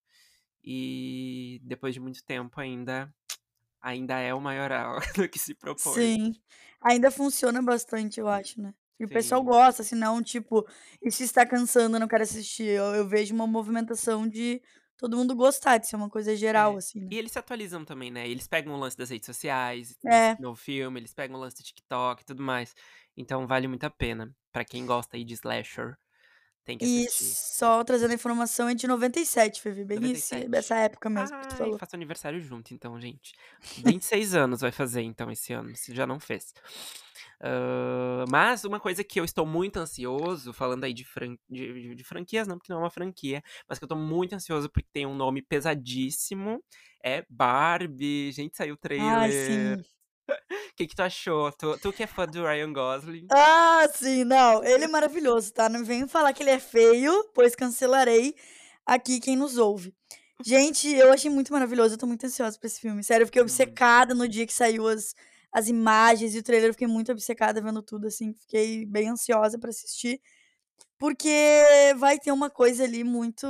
E 0.63 1.59
depois 1.63 1.93
de 1.93 1.99
muito 1.99 2.23
tempo 2.25 2.59
ainda 2.59 3.13
ainda 3.81 4.19
é 4.19 4.33
o 4.33 4.41
maioral 4.41 4.99
do 5.17 5.29
que 5.29 5.39
se 5.39 5.55
propõe. 5.55 6.15
Sim, 6.15 6.33
ainda 6.81 7.09
funciona 7.11 7.61
bastante, 7.61 8.19
eu 8.19 8.27
acho, 8.27 8.61
né. 8.61 8.73
E 8.99 9.05
o 9.05 9.09
pessoal 9.09 9.41
gosta, 9.43 9.81
senão, 9.83 10.21
tipo, 10.21 10.67
isso 11.01 11.23
está 11.23 11.45
cansando, 11.45 11.95
eu 11.95 11.99
não 12.01 12.07
quero 12.07 12.23
assistir. 12.23 12.65
Eu 12.67 12.95
eu 12.95 13.07
vejo 13.07 13.33
uma 13.33 13.47
movimentação 13.47 14.27
de 14.27 14.61
todo 14.99 15.17
mundo 15.17 15.35
gostar, 15.35 15.77
de 15.79 15.87
ser 15.87 15.95
uma 15.95 16.09
coisa 16.11 16.35
geral, 16.35 16.75
É. 16.75 16.77
assim, 16.77 17.01
né. 17.01 17.11
E 17.11 17.17
eles 17.17 17.31
se 17.31 17.39
atualizam 17.39 17.83
também, 17.85 18.11
né? 18.11 18.27
Eles 18.29 18.47
pegam 18.47 18.73
o 18.73 18.77
lance 18.77 18.97
das 18.97 19.09
redes 19.09 19.25
sociais, 19.25 19.97
É, 20.05 20.37
novo 20.37 20.55
filme, 20.59 20.99
eles 20.99 21.13
pegam 21.13 21.37
o 21.37 21.39
lance 21.39 21.57
do 21.57 21.63
TikTok 21.63 22.21
e 22.21 22.25
tudo 22.25 22.43
mais. 22.43 22.73
Então 23.17 23.47
vale 23.47 23.67
muito 23.67 23.83
a 23.85 23.89
pena. 23.89 24.35
Pra 24.51 24.65
quem 24.65 24.85
gosta 24.85 25.17
aí 25.17 25.23
de 25.25 25.33
slasher, 25.35 25.97
tem 26.69 26.77
que 26.77 26.85
e 26.85 26.85
assistir. 26.85 27.37
só 27.57 27.83
trazendo 27.83 28.11
a 28.11 28.15
informação, 28.15 28.69
é 28.69 28.73
de 28.75 28.87
97, 28.87 29.61
Fevi, 29.61 29.83
bem 29.85 30.11
esse 30.11 30.45
97. 30.45 30.49
dessa 30.49 30.75
época 30.75 31.09
mesmo 31.09 31.37
que 31.39 31.47
tu 31.47 31.55
Ai, 31.55 31.57
falou. 31.57 31.79
faço 31.79 31.95
aniversário 31.95 32.39
junto, 32.39 32.73
então, 32.73 32.99
gente. 33.01 33.33
26 33.75 34.35
anos 34.35 34.61
vai 34.61 34.71
fazer, 34.71 35.01
então, 35.01 35.31
esse 35.31 35.51
ano, 35.53 35.75
se 35.75 35.93
já 35.93 36.05
não 36.07 36.19
fez. 36.19 36.53
Ah, 37.41 38.25
mas 38.29 38.63
uma 38.65 38.79
coisa 38.79 39.03
que 39.03 39.19
eu 39.19 39.25
estou 39.25 39.45
muito 39.45 39.77
ansioso, 39.77 40.53
falando 40.53 40.83
aí 40.83 40.93
de, 40.93 41.03
fran 41.05 41.35
de, 41.49 41.73
de- 41.89 41.95
de 41.95 42.03
franquias, 42.03 42.47
não, 42.47 42.57
porque 42.57 42.71
não 42.71 42.79
é 42.79 42.83
uma 42.83 42.89
franquia, 42.91 43.43
mas 43.67 43.79
que 43.79 43.85
eu 43.85 43.89
tô 43.89 43.95
muito 43.95 44.33
ansioso 44.33 44.69
porque 44.69 44.87
tem 44.93 45.05
um 45.05 45.15
nome 45.15 45.41
pesadíssimo, 45.41 46.63
é 47.03 47.25
Barbie. 47.29 48.31
Gente, 48.31 48.55
saiu 48.57 48.75
o 48.75 48.77
Ai, 48.97 49.31
trailer. 49.31 49.31
sim. 49.31 49.83
O 50.79 50.81
que, 50.81 50.87
que 50.87 50.95
tu 50.95 51.01
achou? 51.01 51.51
Tu, 51.51 51.77
tu 51.79 51.91
que 51.91 52.03
é 52.03 52.07
fã 52.07 52.25
do 52.25 52.41
Ryan 52.41 52.71
Gosling? 52.71 53.27
Ah, 53.29 53.85
sim, 53.93 54.23
não, 54.23 54.63
ele 54.63 54.85
é 54.85 54.87
maravilhoso, 54.87 55.51
tá? 55.51 55.67
Não 55.67 55.83
venho 55.83 56.07
falar 56.07 56.31
que 56.31 56.41
ele 56.41 56.51
é 56.51 56.59
feio, 56.59 57.29
pois 57.35 57.53
cancelarei 57.53 58.33
aqui 58.85 59.19
quem 59.19 59.35
nos 59.35 59.57
ouve. 59.57 59.93
Gente, 60.41 60.87
eu 60.87 61.11
achei 61.11 61.29
muito 61.29 61.51
maravilhoso, 61.51 61.95
eu 61.95 61.97
tô 61.97 62.07
muito 62.07 62.25
ansiosa 62.25 62.57
pra 62.57 62.67
esse 62.67 62.79
filme. 62.79 63.03
Sério, 63.03 63.23
eu 63.23 63.27
fiquei 63.27 63.41
obcecada 63.41 64.15
no 64.15 64.25
dia 64.25 64.47
que 64.47 64.53
saiu 64.53 64.87
as, 64.87 65.13
as 65.51 65.67
imagens 65.67 66.33
e 66.33 66.39
o 66.39 66.43
trailer, 66.43 66.69
eu 66.69 66.73
fiquei 66.73 66.87
muito 66.87 67.11
obcecada 67.11 67.61
vendo 67.61 67.83
tudo, 67.83 68.07
assim. 68.07 68.33
Fiquei 68.33 68.85
bem 68.85 69.09
ansiosa 69.09 69.59
pra 69.59 69.71
assistir. 69.71 70.21
Porque 70.97 71.29
vai 71.97 72.17
ter 72.17 72.31
uma 72.31 72.49
coisa 72.49 72.85
ali 72.85 73.03
muito 73.03 73.45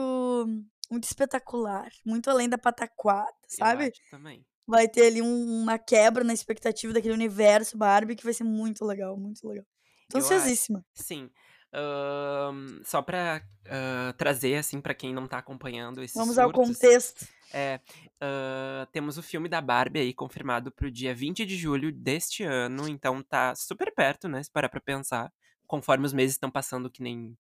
muito 0.89 1.03
espetacular, 1.03 1.91
muito 2.03 2.27
além 2.27 2.49
da 2.49 2.57
pataquada, 2.57 3.31
sabe? 3.47 3.83
Eu 3.83 3.89
acho 3.89 4.01
também. 4.09 4.43
Vai 4.69 4.87
ter 4.87 5.07
ali 5.07 5.21
um- 5.21 5.61
uma 5.63 5.79
quebra 5.79 6.23
na 6.23 6.33
expectativa 6.33 6.93
daquele 6.93 7.13
universo 7.13 7.75
Barbie 7.77 8.15
que 8.15 8.23
vai 8.23 8.33
ser 8.33 8.43
muito 8.43 8.85
legal, 8.85 9.17
muito 9.17 9.47
legal. 9.47 9.65
Tô 10.09 10.17
ansiosíssima. 10.19 10.85
Sim. 10.93 11.29
Ahn, 11.71 12.81
só 12.83 13.01
pra 13.01 13.41
ah, 13.67 14.13
trazer, 14.17 14.55
assim, 14.57 14.81
pra 14.81 14.93
quem 14.93 15.13
não 15.13 15.27
tá 15.27 15.37
acompanhando 15.37 16.01
esses 16.03 16.15
Vamos 16.15 16.37
ao 16.37 16.47
surtos, 16.51 16.67
contexto. 16.67 17.27
É, 17.51 17.79
ah, 18.21 18.87
temos 18.91 19.17
o 19.17 19.23
filme 19.23 19.47
da 19.49 19.61
Barbie 19.61 19.99
aí 19.99 20.13
confirmado 20.13 20.71
pro 20.71 20.91
dia 20.91 21.13
20 21.15 21.45
de 21.45 21.55
julho 21.57 21.91
deste 21.91 22.43
ano, 22.43 22.87
então 22.87 23.21
tá 23.23 23.55
super 23.55 23.93
perto, 23.93 24.27
né? 24.27 24.41
Se 24.43 24.51
parar 24.51 24.69
pra 24.69 24.81
pensar. 24.81 25.31
Conforme 25.67 26.05
os 26.05 26.13
meses 26.13 26.35
estão 26.35 26.49
passando, 26.49 26.89
que 26.89 27.03
nem 27.03 27.37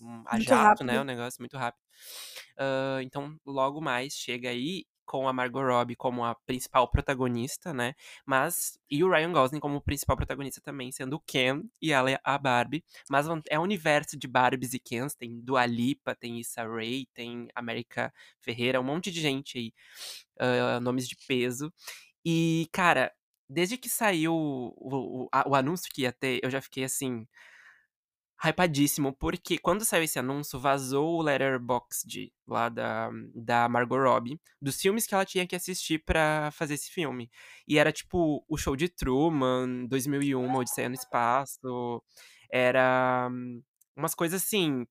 um, 0.00 0.22
a 0.26 0.36
Muito 0.36 0.48
jato, 0.48 0.84
né? 0.84 0.94
rápido. 0.94 1.00
O 1.02 1.04
negócio 1.04 1.40
muito 1.40 1.56
rápido. 1.56 1.80
Ah, 2.58 2.98
então, 3.02 3.36
logo 3.46 3.80
mais 3.80 4.12
chega 4.14 4.48
aí 4.50 4.84
com 5.10 5.26
a 5.26 5.32
Margot 5.32 5.60
Robbie 5.60 5.96
como 5.96 6.24
a 6.24 6.36
principal 6.36 6.88
protagonista, 6.88 7.74
né? 7.74 7.94
Mas. 8.24 8.78
E 8.88 9.02
o 9.02 9.10
Ryan 9.10 9.32
Gosling 9.32 9.58
como 9.58 9.80
principal 9.80 10.16
protagonista 10.16 10.60
também, 10.60 10.92
sendo 10.92 11.16
o 11.16 11.20
Ken 11.20 11.64
e 11.82 11.92
ela 11.92 12.12
é 12.12 12.20
a 12.22 12.38
Barbie. 12.38 12.84
Mas 13.10 13.26
é 13.48 13.58
um 13.58 13.62
universo 13.62 14.16
de 14.16 14.28
Barbies 14.28 14.72
e 14.72 14.78
Kens. 14.78 15.16
Tem 15.16 15.40
Dua 15.40 15.66
Lipa, 15.66 16.14
tem 16.14 16.38
Issa 16.38 16.62
Rae, 16.64 17.06
tem 17.12 17.48
América 17.56 18.12
Ferreira, 18.38 18.80
um 18.80 18.84
monte 18.84 19.10
de 19.10 19.20
gente 19.20 19.58
aí. 19.58 19.74
ah, 20.38 20.78
nomes 20.80 21.08
de 21.08 21.16
peso. 21.26 21.72
E, 22.24 22.68
cara, 22.72 23.12
desde 23.48 23.76
que 23.76 23.88
saiu 23.88 24.32
o, 24.34 25.26
o, 25.26 25.28
o 25.46 25.54
anúncio 25.56 25.90
que 25.92 26.02
ia 26.02 26.12
ter, 26.12 26.40
eu 26.42 26.50
já 26.50 26.60
fiquei 26.62 26.84
assim. 26.84 27.26
Hypadíssimo, 28.42 29.12
porque 29.12 29.58
quando 29.58 29.84
saiu 29.84 30.02
esse 30.04 30.18
anúncio, 30.18 30.58
vazou 30.58 31.18
o 31.18 31.22
Letterboxd 31.22 32.32
lá 32.46 32.68
da, 32.70 33.10
da 33.34 33.68
Margot 33.68 33.98
Robbie, 33.98 34.40
dos 34.62 34.80
filmes 34.80 35.06
que 35.06 35.14
ela 35.14 35.26
tinha 35.26 35.46
que 35.46 35.54
assistir 35.54 36.02
pra 36.04 36.50
fazer 36.52 36.74
esse 36.74 36.90
filme. 36.90 37.30
E 37.68 37.78
era 37.78 37.92
tipo 37.92 38.42
o 38.48 38.56
show 38.56 38.74
de 38.74 38.88
Truman, 38.88 39.86
2001, 39.86 40.54
Odisseia 40.54 40.88
no 40.88 40.94
Espaço. 40.94 42.02
Era 42.50 43.28
umas 43.96 44.14
coisas 44.14 44.42
assim. 44.42 44.86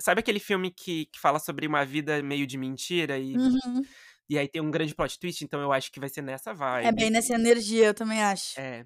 Sabe 0.00 0.18
aquele 0.20 0.40
filme 0.40 0.70
que, 0.70 1.06
que 1.06 1.20
fala 1.20 1.38
sobre 1.38 1.66
uma 1.66 1.84
vida 1.84 2.20
meio 2.22 2.46
de 2.46 2.58
mentira 2.58 3.16
e, 3.18 3.36
Uhum. 3.36 3.82
e 4.28 4.36
aí 4.36 4.46
tem 4.48 4.60
um 4.60 4.70
grande 4.70 4.94
plot 4.94 5.18
twist? 5.18 5.42
Então 5.44 5.60
eu 5.60 5.72
acho 5.72 5.90
que 5.92 6.00
vai 6.00 6.08
ser 6.08 6.20
nessa 6.22 6.52
vibe. 6.52 6.86
É 6.88 6.92
bem 6.92 7.10
nessa 7.10 7.34
energia, 7.34 7.86
eu 7.86 7.94
também 7.94 8.22
acho. 8.22 8.58
É. 8.60 8.84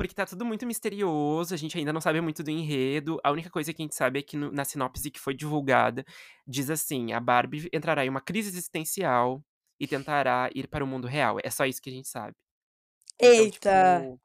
Porque 0.00 0.14
tá 0.14 0.24
tudo 0.24 0.46
muito 0.46 0.66
misterioso, 0.66 1.52
a 1.52 1.58
gente 1.58 1.76
ainda 1.76 1.92
não 1.92 2.00
sabe 2.00 2.22
muito 2.22 2.42
do 2.42 2.50
enredo. 2.50 3.20
A 3.22 3.30
única 3.30 3.50
coisa 3.50 3.70
que 3.74 3.82
a 3.82 3.84
gente 3.84 3.94
sabe 3.94 4.20
é 4.20 4.22
que 4.22 4.34
no- 4.34 4.50
na 4.50 4.64
sinopse 4.64 5.10
que 5.10 5.20
foi 5.20 5.34
divulgada, 5.34 6.06
diz 6.46 6.70
assim: 6.70 7.12
a 7.12 7.20
Barbie 7.20 7.68
entrará 7.70 8.02
em 8.06 8.08
uma 8.08 8.22
crise 8.22 8.48
existencial 8.48 9.44
e 9.78 9.86
tentará 9.86 10.48
ir 10.54 10.68
para 10.68 10.82
o 10.82 10.86
mundo 10.86 11.06
real. 11.06 11.36
É 11.44 11.50
só 11.50 11.66
isso 11.66 11.82
que 11.82 11.90
a 11.90 11.92
gente 11.92 12.08
sabe. 12.08 12.34
Então, 13.22 13.46
Eita! 13.46 13.78
tipo, 13.78 14.20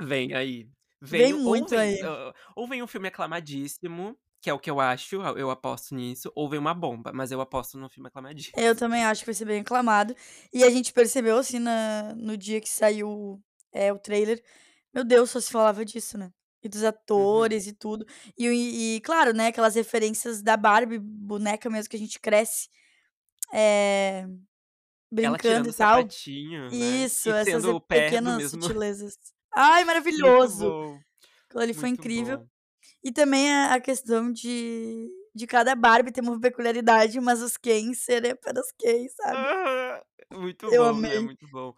vem 0.00 0.34
aí. 0.34 0.70
Vem 1.00 1.32
ou 1.34 1.38
muito 1.38 1.74
vem, 1.74 1.80
aí. 1.82 1.98
ah, 2.02 2.34
ou 2.56 2.68
vem 2.68 2.82
um 2.82 2.86
filme 2.88 3.08
aclamadíssimo, 3.08 4.18
que 4.42 4.50
é 4.50 4.54
o 4.54 4.58
que 4.60 4.70
eu 4.70 4.80
acho, 4.80 5.16
eu 5.16 5.38
eu 5.38 5.50
aposto 5.50 5.94
nisso, 5.94 6.32
ou 6.34 6.48
vem 6.50 6.58
uma 6.60 6.74
bomba, 6.74 7.12
mas 7.14 7.32
eu 7.32 7.40
aposto 7.40 7.78
no 7.78 7.88
filme 7.90 8.08
aclamadíssimo. 8.08 8.56
Eu 8.56 8.74
também 8.76 9.04
acho 9.04 9.20
que 9.22 9.26
vai 9.26 9.34
ser 9.34 9.44
bem 9.44 9.60
aclamado. 9.60 10.14
E 10.52 10.64
a 10.64 10.70
gente 10.70 10.92
percebeu, 10.92 11.36
assim, 11.38 11.58
na, 11.58 12.14
no 12.14 12.36
dia 12.36 12.60
que 12.60 12.68
saiu 12.68 13.40
é, 13.72 13.92
o 13.92 13.98
trailer, 13.98 14.42
meu 14.94 15.04
Deus, 15.04 15.30
só 15.30 15.40
se 15.40 15.50
falava 15.50 15.84
disso, 15.84 16.18
né? 16.18 16.32
E 16.62 16.68
dos 16.68 16.82
Uhum. 16.82 16.88
atores 16.88 17.66
e 17.66 17.72
tudo. 17.72 18.06
E, 18.36 18.96
e, 18.96 19.00
claro, 19.02 19.32
né, 19.32 19.48
aquelas 19.48 19.74
referências 19.76 20.42
da 20.42 20.56
Barbie, 20.56 20.98
boneca 20.98 21.70
mesmo 21.70 21.88
que 21.90 21.96
a 21.96 21.98
gente 21.98 22.18
cresce 22.20 22.68
é, 23.52 24.26
brincando 25.10 25.68
e 25.68 25.72
tal. 25.72 26.02
sapatinho, 26.02 26.70
né? 26.70 27.04
Isso, 27.04 27.28
E 27.28 27.32
essas 27.32 27.64
pequenas 27.88 28.36
mesmo. 28.36 28.60
sutilezas. 28.70 29.18
Ai, 29.54 29.84
maravilhoso! 29.84 30.72
Aquilo 31.48 31.62
ali 31.62 31.74
foi 31.74 31.88
Muito 31.88 31.98
incrível. 31.98 32.38
bom. 32.38 32.48
E 33.04 33.12
também 33.12 33.52
a, 33.52 33.80
questão 33.80 34.32
de, 34.32 35.08
de 35.34 35.46
cada 35.46 35.74
Barbie 35.74 36.12
ter 36.12 36.20
uma 36.22 36.40
peculiaridade, 36.40 37.20
mas 37.20 37.42
os 37.42 37.56
Kens 37.56 38.00
serem 38.04 38.32
apenas 38.32 38.72
Kens, 38.78 39.14
sabe? 39.16 39.48
Muito 40.30 40.70
Eu 40.70 40.82
bom, 40.82 41.00
né? 41.00 41.08
amei. 41.08 41.20
Muito 41.20 41.46
bom. 41.48 41.74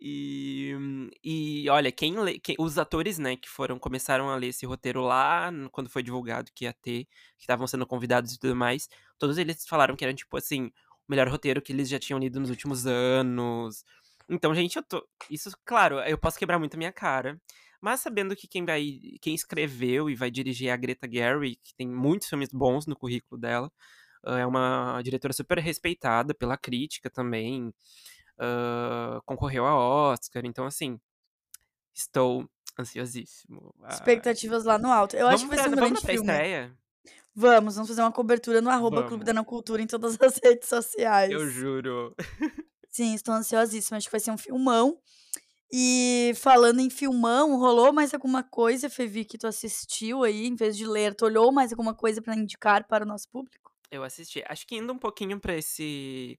E, 0.00 0.74
hum, 0.76 1.10
e 1.22 1.68
olha, 1.68 1.92
quem, 1.92 2.18
lê, 2.18 2.38
quem- 2.38 2.56
os 2.58 2.78
atores, 2.78 3.18
né, 3.18 3.36
que 3.36 3.48
foram 3.48 3.78
começaram 3.78 4.30
a 4.30 4.36
ler 4.36 4.48
esse 4.48 4.64
roteiro 4.64 5.02
lá 5.02 5.50
quando 5.72 5.90
foi 5.90 6.02
divulgado 6.02 6.50
que 6.54 6.64
ia 6.64 6.72
ter, 6.72 7.04
que 7.36 7.42
estavam 7.42 7.66
sendo 7.66 7.86
convidados 7.86 8.32
e 8.32 8.38
tudo 8.38 8.56
mais, 8.56 8.88
todos 9.18 9.36
eles 9.38 9.66
falaram 9.66 9.94
que 9.96 10.04
era 10.04 10.14
tipo 10.14 10.36
assim, 10.38 10.66
o 10.66 11.10
melhor 11.10 11.28
roteiro 11.28 11.60
que 11.60 11.72
eles 11.72 11.88
já 11.88 11.98
tinham 11.98 12.18
lido 12.18 12.40
nos 12.40 12.48
últimos 12.50 12.86
anos. 12.86 13.84
Então, 14.28 14.54
gente, 14.54 14.76
eu 14.76 14.82
tô, 14.82 15.06
isso, 15.28 15.50
claro, 15.66 15.98
eu 16.00 16.16
posso 16.18 16.38
quebrar 16.38 16.58
muito 16.58 16.74
a 16.74 16.78
minha 16.78 16.92
cara, 16.92 17.38
mas 17.80 18.00
sabendo 18.00 18.34
que 18.36 18.48
quem 18.48 18.64
vai, 18.64 18.98
quem 19.20 19.34
escreveu 19.34 20.08
e 20.08 20.14
vai 20.14 20.30
dirigir 20.30 20.68
é 20.68 20.72
a 20.72 20.76
Greta 20.76 21.06
Gerwig, 21.10 21.56
que 21.62 21.74
tem 21.74 21.86
muitos 21.88 22.28
filmes 22.28 22.48
bons 22.50 22.86
no 22.86 22.96
currículo 22.96 23.38
dela, 23.40 23.70
é 24.24 24.46
uma 24.46 25.00
diretora 25.02 25.32
super 25.32 25.58
respeitada 25.58 26.34
pela 26.34 26.56
crítica 26.56 27.08
também 27.10 27.72
ah, 28.40 29.20
concorreu 29.26 29.66
a 29.66 29.76
Oscar, 29.76 30.42
então 30.46 30.64
assim, 30.64 30.98
estou 31.94 32.48
ansiosíssimo. 32.78 33.74
Ah, 33.82 33.92
Expectativas 33.92 34.64
lá 34.64 34.78
no 34.78 34.90
alto. 34.90 35.14
Eu 35.16 35.28
acho 35.28 35.46
vamos 35.46 35.50
que 35.50 35.56
vai 35.56 35.58
ser 35.58 35.68
um 35.70 35.76
vamos 35.80 36.00
grande 36.00 36.06
filme. 36.06 36.26
pré-estreia? 36.26 36.78
Vamos, 37.34 37.74
vamos 37.74 37.88
fazer 37.88 38.00
uma 38.02 38.10
cobertura 38.12 38.60
no 38.60 38.70
arroba 38.70 39.04
Clube 39.06 39.24
da 39.24 39.32
Vamos, 39.32 39.36
Não 39.36 39.44
Cultura 39.44 39.80
em 39.82 39.86
todas 39.86 40.20
as 40.20 40.38
redes 40.42 40.70
eu 40.72 40.82
sociais. 40.82 41.52
juro. 41.52 42.14
Sim, 42.90 43.14
estou 43.14 43.34
ansiosíssima. 43.34 43.98
Acho 43.98 44.08
que 44.08 44.12
vai 44.12 44.20
ser 44.20 44.30
um 44.32 44.38
filmão. 44.38 44.98
E 45.72 46.32
falando 46.36 46.80
em 46.80 46.90
filmão, 46.90 47.56
rolou 47.56 47.92
mais 47.92 48.12
alguma 48.12 48.42
coisa, 48.42 48.90
Fevi, 48.90 49.24
que 49.24 49.38
tu 49.38 49.46
assistiu 49.46 50.24
aí, 50.24 50.46
em 50.46 50.56
vez 50.56 50.76
de 50.76 50.84
ler? 50.84 51.14
Tu 51.14 51.24
olhou 51.24 51.52
mais 51.52 51.70
alguma 51.70 51.94
coisa 51.94 52.20
pra 52.20 52.34
indicar 52.34 52.84
para 52.88 53.04
o 53.04 53.08
nosso 53.08 53.28
público? 53.28 53.70
Eu 53.90 54.02
assisti. 54.02 54.42
Acho 54.48 54.66
que 54.66 54.76
indo 54.76 54.92
um 54.92 54.98
pouquinho 54.98 55.38
pra 55.38 55.54
esse. 55.54 56.36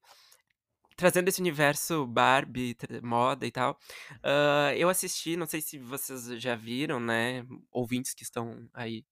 Trazendo 1.02 1.30
esse 1.30 1.42
universo 1.42 2.06
Barbie, 2.06 2.78
moda 3.02 3.44
e 3.48 3.52
tal. 3.52 3.80
ah, 4.24 4.72
eu 4.78 4.88
assisti, 4.88 5.36
não 5.36 5.48
sei 5.48 5.60
se 5.60 5.80
vocês 5.80 6.26
já 6.40 6.56
viram, 6.56 7.00
né? 7.00 7.44
Ouvintes 7.72 8.14
que 8.14 8.22
estão 8.24 8.70
aí 8.72 9.04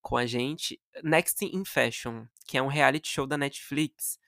com 0.00 0.16
a 0.16 0.26
gente. 0.26 0.80
Next 1.02 1.44
in 1.44 1.64
Fashion, 1.64 2.24
que 2.46 2.56
é 2.56 2.62
um 2.62 2.68
reality 2.68 3.08
show 3.10 3.26
da 3.26 3.36
Netflix. 3.38 4.18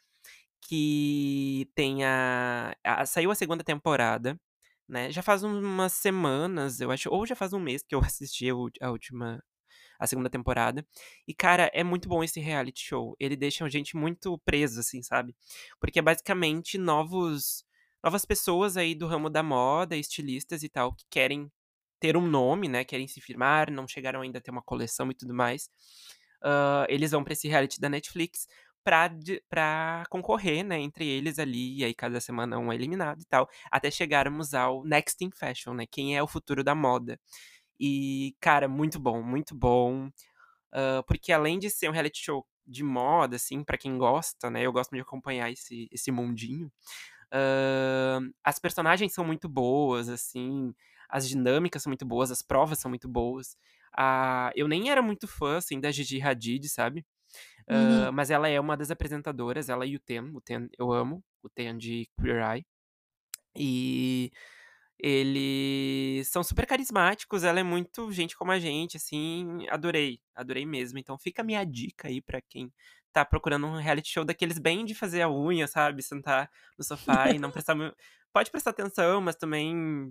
que 0.63 1.69
tem 1.75 2.05
a, 2.05 2.75
a- 2.85 3.07
Saiu 3.07 3.31
a 3.31 3.35
segunda 3.37 3.65
temporada, 3.65 4.41
né? 4.89 5.11
Já 5.13 5.23
faz 5.23 5.43
umas 5.45 5.93
semanas, 5.95 6.81
eu 6.81 6.91
acho, 6.93 7.11
ou 7.11 7.27
já 7.27 7.37
faz 7.37 7.53
um 7.55 7.61
mês 7.61 7.83
que 7.85 7.95
eu 7.95 8.01
assisti 8.05 8.49
a 8.83 8.91
última. 8.91 9.43
A 10.01 10.07
segunda 10.07 10.31
temporada. 10.31 10.87
E, 11.29 11.35
cara, 11.35 11.71
é 11.75 11.85
muito 11.85 12.09
bom 12.09 12.25
esse 12.25 12.41
reality 12.41 12.83
show. 12.83 13.15
Ele 13.21 13.37
deixa 13.37 13.65
a 13.65 13.69
gente 13.69 13.97
muito 13.97 14.39
preso, 14.45 14.81
assim, 14.81 15.03
sabe? 15.03 15.35
Porque 15.81 15.99
é 15.99 16.03
basicamente 16.03 16.79
novos. 16.79 17.65
Novas 18.03 18.25
pessoas 18.25 18.79
aí 18.79 18.95
do 18.95 19.07
ramo 19.07 19.29
da 19.29 19.43
moda, 19.43 19.95
estilistas 19.97 20.63
e 20.63 20.71
tal, 20.71 20.95
que 20.95 21.05
querem 21.11 21.53
ter 22.01 22.17
um 22.17 22.27
nome, 22.27 22.67
né? 22.69 22.83
Querem 22.85 23.07
se 23.07 23.21
firmar, 23.21 23.71
não 23.71 23.87
chegaram 23.87 24.23
ainda 24.23 24.39
a 24.39 24.43
ter 24.43 24.51
uma 24.51 24.63
coleção 24.63 25.11
e 25.11 25.15
tudo 25.15 25.35
mais. 25.35 25.69
Ah, 26.43 26.87
eles 26.89 27.11
vão 27.11 27.23
pra 27.25 27.33
esse 27.35 27.49
reality 27.49 27.81
da 27.81 27.89
Netflix 27.89 28.47
di- 29.21 29.41
pra 29.49 30.05
concorrer, 30.11 30.65
né, 30.65 30.81
entre 30.81 31.07
eles 31.07 31.39
ali, 31.39 31.79
e 31.79 31.85
aí 31.85 31.95
cada 31.95 32.21
semana 32.21 32.59
um 32.59 32.73
é 32.73 32.75
eliminado 32.75 33.21
e 33.21 33.25
tal, 33.27 33.49
até 33.71 33.89
chegarmos 33.91 34.53
ao 34.55 34.83
Next 34.85 35.25
in 35.25 35.31
Fashion, 35.31 35.75
né, 35.75 35.87
quem 35.87 36.17
é 36.17 36.23
o 36.23 36.27
futuro 36.27 36.65
da 36.65 36.75
moda. 36.75 37.21
E, 37.81 38.37
cara, 38.41 38.69
muito 38.69 39.01
bom, 39.01 39.23
muito 39.23 39.55
bom, 39.55 40.11
ah, 40.73 41.03
porque 41.07 41.33
além 41.33 41.59
de 41.59 41.71
ser 41.71 41.89
um 41.89 41.93
reality 41.93 42.21
show 42.25 42.47
de 42.67 42.85
moda, 42.85 43.37
assim, 43.37 43.65
pra 43.65 43.79
quem 43.79 43.99
gosta, 43.99 44.51
né, 44.51 44.63
eu 44.67 44.73
gosto 44.73 44.93
de 44.95 45.01
acompanhar 45.01 45.51
esse, 45.51 45.89
esse 45.93 46.11
mundinho, 46.13 46.73
ah, 47.33 48.21
as 48.45 48.59
personagens 48.59 49.13
são 49.15 49.25
muito 49.25 49.49
boas, 49.49 50.09
assim, 50.09 50.75
as 51.09 51.29
dinâmicas 51.29 51.83
são 51.83 51.91
muito 51.91 52.07
boas, 52.07 52.31
as 52.31 52.43
provas 52.43 52.79
são 52.79 52.91
muito 52.91 53.09
boas. 53.09 53.57
Ah, 53.97 54.53
eu 54.55 54.69
nem 54.69 54.91
era 54.91 55.03
muito 55.03 55.27
fã, 55.29 55.57
assim, 55.59 55.81
da 55.81 55.91
Gigi 55.91 56.23
Hadid, 56.23 56.69
sabe? 56.69 57.05
Uhum. 57.69 58.07
Ah, 58.09 58.13
mas 58.13 58.31
ela 58.31 58.49
é 58.49 58.61
uma 58.61 58.77
das 58.77 58.91
apresentadoras, 58.91 59.69
ela 59.69 59.87
e 59.87 59.97
o 59.97 60.01
Ten, 60.01 60.31
o 60.35 60.41
Ten 60.41 60.69
eu 60.79 60.93
amo, 60.93 61.23
o 61.43 61.49
Ten 61.49 61.77
de 61.79 62.09
Queer 62.21 62.43
Eye. 62.43 62.67
E 63.57 64.31
Eles 65.03 66.29
são 66.29 66.43
super 66.43 66.67
carismáticos, 66.67 67.43
ela 67.43 67.59
é 67.59 67.63
muito 67.63 68.13
gente 68.13 68.37
como 68.37 68.53
a 68.53 68.59
gente, 68.59 68.99
assim, 68.99 69.67
adorei, 69.71 70.21
adorei 70.35 70.67
mesmo. 70.67 70.99
Então 70.99 71.19
fica 71.19 71.41
a 71.41 71.45
minha 71.45 71.65
dica 71.65 72.09
aí 72.09 72.21
pra 72.21 72.41
quem 72.43 72.71
tá 73.13 73.25
procurando 73.25 73.67
um 73.67 73.77
reality 73.77 74.11
show 74.11 74.25
daqueles 74.25 74.59
bem 74.59 74.85
de 74.85 74.95
fazer 74.95 75.23
a 75.23 75.31
unha, 75.31 75.67
sabe? 75.67 76.03
Sentar 76.03 76.51
no 76.77 76.85
sofá 76.85 77.31
e 77.33 77.39
não 77.39 77.51
prestar. 77.51 77.75
Pode 78.33 78.51
prestar 78.51 78.71
atenção, 78.71 79.21
mas 79.21 79.37
também 79.37 80.07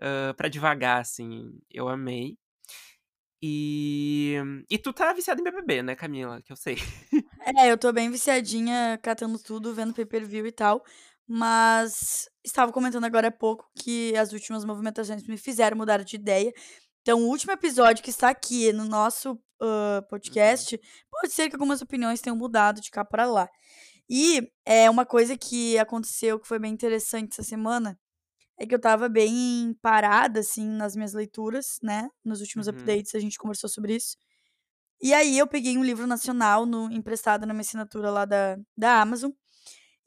uh, 0.00 0.34
pra 0.36 0.48
devagar, 0.48 1.00
assim. 1.00 1.58
Eu 1.70 1.88
amei. 1.88 2.36
E, 3.42 4.36
e 4.70 4.78
tu 4.78 4.92
tá 4.92 5.12
viciada 5.12 5.40
em 5.40 5.44
BBB, 5.44 5.82
né, 5.82 5.94
Camila? 5.94 6.42
Que 6.42 6.52
eu 6.52 6.56
sei. 6.56 6.76
É, 7.40 7.70
eu 7.70 7.78
tô 7.78 7.92
bem 7.92 8.10
viciadinha, 8.10 8.98
catando 9.02 9.38
tudo, 9.38 9.72
vendo 9.74 9.94
pay-per-view 9.94 10.46
e 10.46 10.52
tal. 10.52 10.84
Mas 11.28 12.28
estava 12.44 12.72
comentando 12.72 13.04
agora 13.04 13.28
há 13.28 13.32
pouco 13.32 13.68
que 13.74 14.16
as 14.16 14.32
últimas 14.32 14.64
movimentações 14.64 15.26
me 15.26 15.36
fizeram 15.36 15.76
mudar 15.76 16.04
de 16.04 16.16
ideia. 16.16 16.52
Então, 17.02 17.20
o 17.20 17.28
último 17.28 17.52
episódio 17.52 18.02
que 18.02 18.10
está 18.10 18.28
aqui 18.28 18.72
no 18.72 18.84
nosso 18.84 19.32
uh, 19.32 20.06
podcast, 20.08 20.78
pode 21.10 21.32
ser 21.32 21.48
que 21.48 21.56
algumas 21.56 21.82
opiniões 21.82 22.20
tenham 22.20 22.36
mudado 22.36 22.80
de 22.80 22.90
cá 22.90 23.04
para 23.04 23.26
lá. 23.26 23.48
E 24.08 24.48
é 24.64 24.88
uma 24.88 25.04
coisa 25.04 25.36
que 25.36 25.76
aconteceu 25.78 26.38
que 26.38 26.46
foi 26.46 26.58
bem 26.58 26.72
interessante 26.72 27.32
essa 27.32 27.42
semana 27.42 27.98
é 28.58 28.66
que 28.66 28.74
eu 28.74 28.80
tava 28.80 29.08
bem 29.08 29.76
parada, 29.82 30.40
assim, 30.40 30.66
nas 30.66 30.96
minhas 30.96 31.12
leituras, 31.12 31.78
né? 31.82 32.08
Nos 32.24 32.40
últimos 32.40 32.66
uhum. 32.66 32.72
updates 32.72 33.14
a 33.14 33.20
gente 33.20 33.38
conversou 33.38 33.68
sobre 33.68 33.94
isso. 33.94 34.16
E 35.00 35.12
aí 35.12 35.36
eu 35.36 35.46
peguei 35.46 35.76
um 35.76 35.84
livro 35.84 36.06
nacional 36.06 36.64
no, 36.64 36.90
emprestado 36.90 37.44
na 37.44 37.52
minha 37.52 37.60
assinatura 37.60 38.10
lá 38.10 38.24
da, 38.24 38.56
da 38.76 39.00
Amazon. 39.02 39.30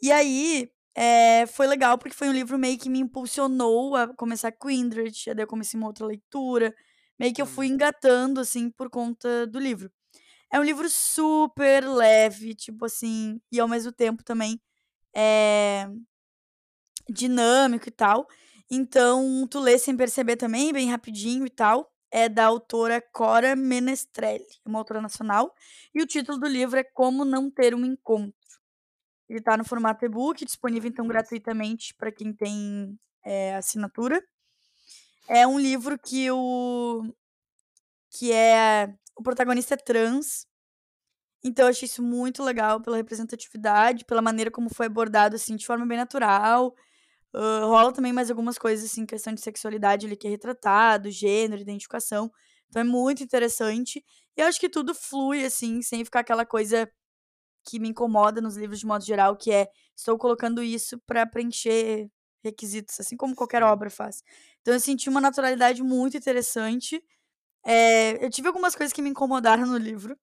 E 0.01 0.11
aí 0.11 0.71
é, 0.95 1.45
foi 1.47 1.67
legal 1.67 1.97
porque 1.97 2.15
foi 2.15 2.29
um 2.29 2.33
livro 2.33 2.57
meio 2.57 2.77
que 2.77 2.89
me 2.89 2.99
impulsionou 2.99 3.95
a 3.95 4.07
começar 4.15 4.51
Kindred, 4.51 5.33
daí 5.33 5.43
eu 5.43 5.47
comecei 5.47 5.79
uma 5.79 5.87
outra 5.87 6.05
leitura. 6.05 6.75
Meio 7.19 7.33
que 7.33 7.41
eu 7.41 7.45
fui 7.45 7.67
uhum. 7.67 7.73
engatando, 7.73 8.39
assim, 8.39 8.69
por 8.71 8.89
conta 8.89 9.45
do 9.47 9.59
livro. 9.59 9.91
É 10.51 10.59
um 10.59 10.63
livro 10.63 10.89
super 10.89 11.85
leve, 11.87 12.55
tipo 12.55 12.85
assim, 12.85 13.39
e 13.51 13.59
ao 13.59 13.67
mesmo 13.67 13.91
tempo 13.91 14.23
também 14.23 14.59
é 15.15 15.87
dinâmico 17.09 17.87
e 17.87 17.91
tal. 17.91 18.27
Então, 18.71 19.47
tu 19.49 19.59
lê 19.59 19.77
sem 19.77 19.97
perceber 19.97 20.37
também, 20.37 20.71
bem 20.71 20.89
rapidinho 20.89 21.45
e 21.45 21.49
tal. 21.49 21.91
É 22.11 22.27
da 22.27 22.45
autora 22.45 23.01
Cora 23.01 23.55
Menestrelli, 23.55 24.45
uma 24.65 24.79
autora 24.79 25.01
nacional. 25.01 25.53
E 25.93 26.01
o 26.01 26.07
título 26.07 26.39
do 26.39 26.47
livro 26.47 26.79
é 26.79 26.83
Como 26.83 27.25
Não 27.25 27.51
Ter 27.51 27.75
um 27.75 27.85
Encontro. 27.85 28.33
Ele 29.29 29.41
tá 29.41 29.55
no 29.55 29.63
formato 29.63 30.03
e-book, 30.03 30.43
disponível 30.43 30.89
então 30.89 31.07
gratuitamente 31.07 31.93
para 31.95 32.11
quem 32.11 32.33
tem 32.33 32.97
é, 33.23 33.55
assinatura. 33.55 34.21
É 35.27 35.45
um 35.45 35.59
livro 35.59 35.99
que 35.99 36.31
o 36.31 37.03
que 38.11 38.31
é 38.31 38.91
o 39.15 39.21
protagonista 39.21 39.75
é 39.75 39.77
trans. 39.77 40.47
Então 41.43 41.65
eu 41.65 41.69
achei 41.69 41.85
isso 41.85 42.01
muito 42.01 42.43
legal 42.43 42.81
pela 42.81 42.97
representatividade, 42.97 44.05
pela 44.05 44.21
maneira 44.21 44.49
como 44.49 44.73
foi 44.73 44.87
abordado 44.87 45.35
assim 45.35 45.55
de 45.55 45.65
forma 45.65 45.85
bem 45.85 45.97
natural. 45.97 46.73
Uh, 47.33 47.67
rola 47.67 47.93
também 47.93 48.11
mais 48.11 48.31
algumas 48.31 48.57
coisas, 48.57 48.89
assim, 48.89 49.05
questão 49.05 49.33
de 49.33 49.41
sexualidade 49.41 50.07
ali 50.07 50.17
que 50.17 50.25
é 50.27 50.31
retratado, 50.31 51.11
gênero, 51.11 51.61
identificação. 51.61 52.31
Então 52.67 52.81
é 52.81 52.85
muito 52.85 53.23
interessante. 53.23 54.03
E 54.35 54.41
eu 54.41 54.47
acho 54.47 54.59
que 54.59 54.69
tudo 54.69 54.95
flui, 54.95 55.45
assim, 55.45 55.81
sem 55.81 56.03
ficar 56.03 56.21
aquela 56.21 56.45
coisa 56.45 56.89
que 57.65 57.79
me 57.79 57.89
incomoda 57.89 58.41
nos 58.41 58.57
livros 58.57 58.79
de 58.79 58.85
modo 58.85 59.03
geral, 59.05 59.35
que 59.35 59.51
é 59.51 59.67
estou 59.95 60.17
colocando 60.17 60.63
isso 60.63 60.99
para 61.05 61.25
preencher 61.25 62.09
requisitos, 62.43 62.99
assim 62.99 63.17
como 63.17 63.35
qualquer 63.35 63.63
obra 63.63 63.89
faz. 63.89 64.23
Então 64.61 64.73
eu 64.73 64.79
senti 64.79 65.09
uma 65.09 65.21
naturalidade 65.21 65.83
muito 65.83 66.17
interessante. 66.17 67.03
É, 67.65 68.23
eu 68.23 68.29
tive 68.29 68.47
algumas 68.47 68.75
coisas 68.75 68.93
que 68.93 69.01
me 69.01 69.09
incomodaram 69.09 69.65
no 69.65 69.77
livro, 69.77 70.17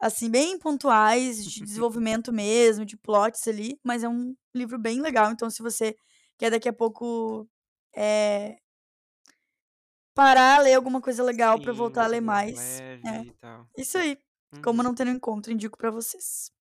assim, 0.00 0.30
bem 0.30 0.58
pontuais, 0.58 1.44
de 1.44 1.60
desenvolvimento 1.64 2.32
mesmo, 2.32 2.84
de 2.84 2.96
plots 2.96 3.46
ali, 3.48 3.78
mas 3.84 4.04
é 4.04 4.08
um 4.08 4.34
livro 4.54 4.78
bem 4.78 5.00
legal. 5.00 5.32
Então, 5.32 5.50
se 5.50 5.62
você 5.62 5.96
quer 6.38 6.50
daqui 6.50 6.68
a 6.68 6.72
pouco 6.72 7.48
é, 7.96 8.56
parar, 10.14 10.60
ler 10.62 10.74
alguma 10.74 11.00
coisa 11.00 11.22
legal 11.22 11.60
para 11.60 11.72
voltar 11.72 12.04
a 12.04 12.08
ler 12.08 12.20
mais. 12.20 12.80
É. 12.80 13.24
Isso 13.76 13.98
aí. 13.98 14.18
Uhum. 14.52 14.62
Como 14.62 14.82
não 14.82 14.94
ter 14.94 15.06
um 15.06 15.12
encontro, 15.12 15.52
indico 15.52 15.78
para 15.78 15.90
vocês. 15.90 16.52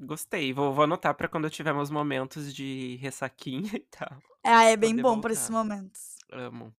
Gostei. 0.00 0.52
Vou, 0.52 0.72
vou 0.72 0.84
anotar 0.84 1.14
para 1.14 1.28
quando 1.28 1.48
tivermos 1.48 1.90
momentos 1.90 2.54
de 2.54 2.96
ressaquinha 3.00 3.70
e 3.74 3.86
tal. 3.90 4.22
Ah, 4.44 4.64
é 4.64 4.76
bem 4.76 4.96
bom 4.96 5.20
para 5.20 5.32
esses 5.32 5.48
momentos. 5.48 6.16
Amo. 6.30 6.74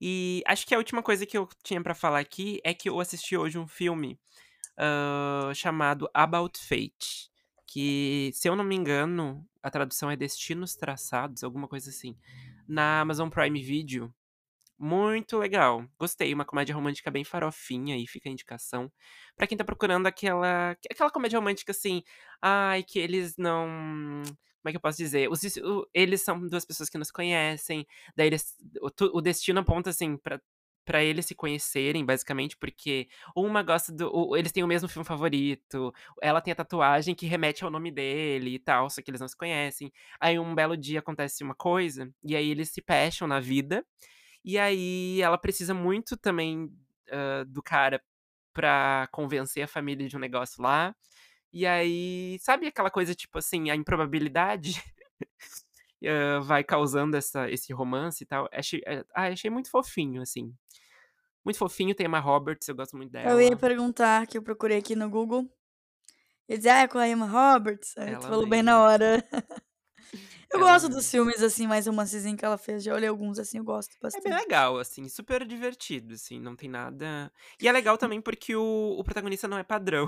E 0.00 0.42
acho 0.46 0.66
que 0.66 0.74
a 0.74 0.78
última 0.78 1.02
coisa 1.02 1.24
que 1.24 1.38
eu 1.38 1.48
tinha 1.62 1.82
para 1.82 1.94
falar 1.94 2.18
aqui 2.18 2.60
é 2.62 2.74
que 2.74 2.88
eu 2.88 3.00
assisti 3.00 3.36
hoje 3.36 3.58
um 3.58 3.66
filme 3.66 4.18
uh, 4.76 5.54
chamado 5.54 6.08
About 6.12 6.58
Fate. 6.58 7.30
Que, 7.66 8.30
se 8.34 8.48
eu 8.48 8.54
não 8.54 8.64
me 8.64 8.76
engano, 8.76 9.46
a 9.62 9.70
tradução 9.70 10.10
é 10.10 10.16
Destinos 10.16 10.76
Traçados, 10.76 11.42
alguma 11.42 11.66
coisa 11.66 11.90
assim. 11.90 12.16
Na 12.68 13.00
Amazon 13.00 13.28
Prime 13.28 13.62
Video. 13.62 14.14
Muito 14.78 15.38
legal. 15.38 15.86
Gostei. 15.98 16.32
Uma 16.34 16.44
comédia 16.44 16.74
romântica 16.74 17.10
bem 17.10 17.24
farofinha 17.24 17.94
aí, 17.94 18.06
fica 18.06 18.28
a 18.28 18.32
indicação. 18.32 18.92
Pra 19.36 19.46
quem 19.46 19.56
tá 19.56 19.64
procurando 19.64 20.06
aquela. 20.06 20.72
Aquela 20.90 21.10
comédia 21.10 21.38
romântica 21.38 21.72
assim. 21.72 22.02
Ai, 22.42 22.82
que 22.82 22.98
eles 22.98 23.36
não. 23.38 23.66
Como 24.26 24.68
é 24.68 24.72
que 24.72 24.76
eu 24.76 24.80
posso 24.80 24.98
dizer? 24.98 25.30
Os, 25.30 25.40
eles 25.94 26.22
são 26.22 26.40
duas 26.48 26.64
pessoas 26.64 26.90
que 26.90 26.98
nos 26.98 27.10
conhecem. 27.10 27.86
Daí 28.16 28.26
eles, 28.26 28.54
o, 28.80 29.18
o 29.18 29.20
destino 29.22 29.60
aponta 29.60 29.90
assim 29.90 30.16
pra 30.16 30.40
para 30.86 31.02
eles 31.02 31.26
se 31.26 31.34
conhecerem, 31.34 32.04
basicamente, 32.06 32.56
porque 32.56 33.08
uma 33.34 33.60
gosta 33.62 33.92
do. 33.92 34.36
Eles 34.36 34.52
têm 34.52 34.62
o 34.62 34.68
mesmo 34.68 34.88
filme 34.88 35.04
favorito, 35.04 35.92
ela 36.22 36.40
tem 36.40 36.52
a 36.52 36.54
tatuagem 36.54 37.12
que 37.12 37.26
remete 37.26 37.64
ao 37.64 37.70
nome 37.72 37.90
dele 37.90 38.54
e 38.54 38.58
tal, 38.60 38.88
só 38.88 39.02
que 39.02 39.10
eles 39.10 39.20
não 39.20 39.26
se 39.26 39.36
conhecem. 39.36 39.92
Aí 40.20 40.38
um 40.38 40.54
belo 40.54 40.76
dia 40.76 41.00
acontece 41.00 41.42
uma 41.42 41.56
coisa, 41.56 42.08
e 42.22 42.36
aí 42.36 42.48
eles 42.48 42.68
se 42.70 42.80
pecham 42.80 43.26
na 43.26 43.40
vida, 43.40 43.84
e 44.46 44.56
aí 44.56 45.20
ela 45.20 45.36
precisa 45.36 45.74
muito 45.74 46.16
também 46.16 46.72
uh, 47.08 47.44
do 47.46 47.60
cara 47.60 48.00
pra 48.52 49.08
convencer 49.10 49.64
a 49.64 49.68
família 49.68 50.08
de 50.08 50.16
um 50.16 50.20
negócio 50.20 50.62
lá. 50.62 50.94
E 51.52 51.66
aí, 51.66 52.38
sabe 52.40 52.68
aquela 52.68 52.90
coisa 52.90 53.12
tipo 53.12 53.38
assim, 53.38 53.70
a 53.70 53.74
improbabilidade? 53.74 54.80
uh, 56.00 56.40
vai 56.42 56.62
causando 56.62 57.16
essa, 57.16 57.50
esse 57.50 57.72
romance 57.72 58.22
e 58.22 58.26
tal. 58.26 58.48
Achei, 58.52 58.78
uh, 58.80 59.04
achei 59.12 59.50
muito 59.50 59.68
fofinho, 59.68 60.22
assim. 60.22 60.54
Muito 61.44 61.58
fofinho, 61.58 61.94
tem 61.94 62.06
a 62.06 62.18
Roberts, 62.20 62.68
eu 62.68 62.76
gosto 62.76 62.96
muito 62.96 63.10
dela. 63.10 63.28
Eu 63.28 63.40
ia 63.40 63.56
perguntar, 63.56 64.28
que 64.28 64.38
eu 64.38 64.42
procurei 64.42 64.78
aqui 64.78 64.94
no 64.94 65.10
Google. 65.10 65.44
E 66.48 66.56
dizer, 66.56 66.68
ah, 66.70 66.80
é 66.82 66.88
com 66.88 66.98
a 66.98 67.08
Emma 67.08 67.26
Roberts? 67.26 67.96
Aí 67.98 68.14
tu 68.16 68.22
falou 68.22 68.46
bem 68.46 68.62
na 68.62 68.80
hora. 68.80 69.24
Eu 70.56 70.60
gosto 70.60 70.88
dos 70.88 71.10
filmes, 71.10 71.42
assim, 71.42 71.66
mais 71.66 71.86
romancezinho 71.86 72.36
que 72.36 72.44
ela 72.44 72.58
fez. 72.58 72.82
Já 72.82 72.94
olhei 72.94 73.08
alguns, 73.08 73.38
assim, 73.38 73.58
eu 73.58 73.64
gosto 73.64 73.94
bastante. 74.00 74.26
É 74.26 74.28
bem 74.28 74.38
legal, 74.38 74.78
assim, 74.78 75.08
super 75.08 75.46
divertido, 75.46 76.14
assim, 76.14 76.40
não 76.40 76.56
tem 76.56 76.68
nada... 76.68 77.32
E 77.60 77.68
é 77.68 77.72
legal 77.72 77.96
também 77.96 78.20
porque 78.20 78.54
o, 78.56 78.96
o 78.98 79.04
protagonista 79.04 79.46
não 79.46 79.58
é 79.58 79.62
padrão. 79.62 80.06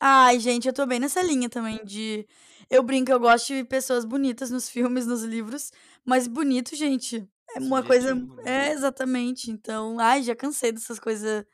Ai, 0.00 0.40
gente, 0.40 0.66
eu 0.66 0.72
tô 0.72 0.86
bem 0.86 0.98
nessa 0.98 1.22
linha 1.22 1.48
também 1.48 1.84
de... 1.84 2.26
Eu 2.70 2.82
brinco, 2.82 3.12
eu 3.12 3.20
gosto 3.20 3.48
de 3.48 3.64
pessoas 3.64 4.04
bonitas 4.04 4.50
nos 4.50 4.68
filmes, 4.68 5.06
nos 5.06 5.22
livros. 5.22 5.70
Mas 6.04 6.26
bonito, 6.26 6.74
gente, 6.74 7.28
é 7.54 7.60
uma 7.60 7.82
coisa. 7.82 8.14
Né? 8.14 8.68
É, 8.68 8.72
exatamente. 8.72 9.50
Então, 9.50 9.98
ai, 10.00 10.22
já 10.22 10.34
cansei 10.34 10.72
dessas 10.72 10.98
coisas 10.98 11.44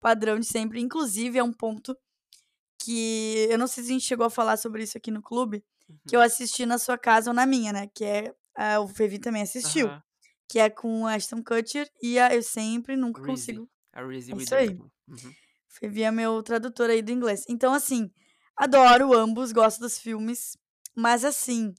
padrão 0.00 0.38
de 0.38 0.46
sempre. 0.46 0.80
Inclusive, 0.80 1.38
é 1.38 1.42
um 1.42 1.52
ponto 1.52 1.96
que 2.82 3.46
eu 3.50 3.58
não 3.58 3.66
sei 3.66 3.84
se 3.84 3.90
a 3.90 3.92
gente 3.92 4.06
chegou 4.06 4.26
a 4.26 4.30
falar 4.30 4.56
sobre 4.56 4.82
isso 4.82 4.96
aqui 4.96 5.10
no 5.10 5.22
clube, 5.22 5.62
uhum. 5.88 5.96
que 6.08 6.16
eu 6.16 6.20
assisti 6.20 6.64
na 6.64 6.78
sua 6.78 6.96
casa 6.96 7.30
ou 7.30 7.34
na 7.34 7.46
minha, 7.46 7.72
né? 7.72 7.88
Que 7.94 8.04
é. 8.04 8.34
A, 8.56 8.80
o 8.80 8.88
Fevi 8.88 9.18
também 9.18 9.42
assistiu. 9.42 9.86
Uhum. 9.86 10.00
Que 10.48 10.58
é 10.58 10.68
com 10.68 11.06
a 11.06 11.14
Ashton 11.14 11.42
Kutcher 11.42 11.88
e 12.02 12.18
a, 12.18 12.34
eu 12.34 12.42
sempre, 12.42 12.96
nunca 12.96 13.22
Reezy. 13.22 13.54
consigo. 13.54 13.70
A 13.92 14.02
é 14.02 14.16
isso 14.16 14.54
aí. 14.54 14.68
Uhum. 14.70 15.32
Fevi 15.68 16.02
é 16.02 16.10
meu 16.10 16.42
tradutor 16.42 16.90
aí 16.90 17.00
do 17.00 17.12
inglês. 17.12 17.44
Então, 17.48 17.72
assim, 17.72 18.10
adoro 18.56 19.14
ambos, 19.14 19.52
gosto 19.52 19.80
dos 19.80 19.98
filmes, 19.98 20.56
mas 20.96 21.24
assim, 21.24 21.72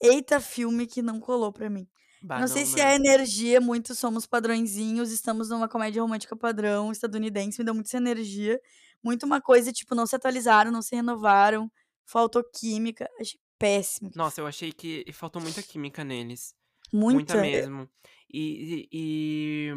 eita 0.00 0.40
filme 0.40 0.86
que 0.86 1.02
não 1.02 1.18
colou 1.18 1.52
pra 1.52 1.68
mim. 1.68 1.88
Bah, 2.22 2.40
não, 2.40 2.48
sei 2.48 2.64
se 2.64 2.80
é 2.80 2.94
energia, 2.94 3.60
muito 3.60 3.94
somos 3.94 4.26
padrõezinhos, 4.26 5.12
estamos 5.12 5.50
numa 5.50 5.68
comédia 5.68 6.00
romântica 6.00 6.34
padrão 6.34 6.90
estadunidense, 6.90 7.58
me 7.58 7.64
deu 7.64 7.74
muito 7.74 7.86
essa 7.86 7.98
energia. 7.98 8.58
Muito 9.04 9.26
uma 9.26 9.40
coisa, 9.40 9.72
tipo, 9.72 9.94
não 9.94 10.06
se 10.06 10.16
atualizaram, 10.16 10.70
não 10.70 10.82
se 10.82 10.96
renovaram, 10.96 11.70
faltou 12.06 12.42
química. 12.42 13.08
Achei 13.20 13.38
péssimo. 13.58 14.10
Nossa, 14.14 14.40
eu 14.40 14.46
achei 14.46 14.72
que 14.72 15.04
faltou 15.12 15.40
muita 15.40 15.62
química 15.62 16.02
neles. 16.02 16.54
Muita, 16.92 17.14
muita 17.14 17.40
mesmo. 17.40 17.88
E, 18.32 18.88
e, 18.92 19.68
e, 19.70 19.72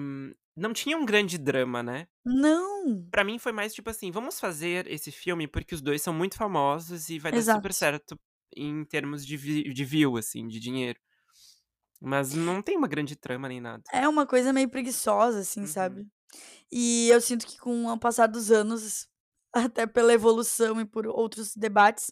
não 0.55 0.73
tinha 0.73 0.97
um 0.97 1.05
grande 1.05 1.37
drama, 1.37 1.83
né? 1.83 2.07
Não. 2.25 3.07
Para 3.09 3.23
mim 3.23 3.37
foi 3.39 3.51
mais 3.51 3.73
tipo 3.73 3.89
assim, 3.89 4.11
vamos 4.11 4.39
fazer 4.39 4.87
esse 4.87 5.11
filme 5.11 5.47
porque 5.47 5.75
os 5.75 5.81
dois 5.81 6.01
são 6.01 6.13
muito 6.13 6.35
famosos 6.35 7.09
e 7.09 7.19
vai 7.19 7.33
Exato. 7.33 7.57
dar 7.57 7.61
super 7.61 7.73
certo 7.73 8.19
em 8.55 8.83
termos 8.85 9.25
de, 9.25 9.37
de 9.73 9.85
view, 9.85 10.17
assim, 10.17 10.47
de 10.47 10.59
dinheiro. 10.59 10.99
Mas 11.99 12.33
não 12.33 12.61
tem 12.61 12.77
uma 12.77 12.87
grande 12.87 13.15
trama 13.15 13.47
nem 13.47 13.59
nada. 13.59 13.83
É 13.91 14.07
uma 14.07 14.25
coisa 14.25 14.53
meio 14.53 14.69
preguiçosa, 14.69 15.39
assim, 15.39 15.61
Uhum. 15.61 15.67
sabe. 15.67 16.07
E 16.71 17.09
eu 17.09 17.21
sinto 17.21 17.45
que 17.47 17.57
com 17.57 17.87
o 17.87 17.99
passar 17.99 18.27
dos 18.27 18.51
anos, 18.51 19.07
até 19.65 19.85
pela 19.87 20.13
evolução 20.13 20.79
e 20.81 20.85
por 20.85 21.07
outros 21.07 21.55
debates, 21.55 22.11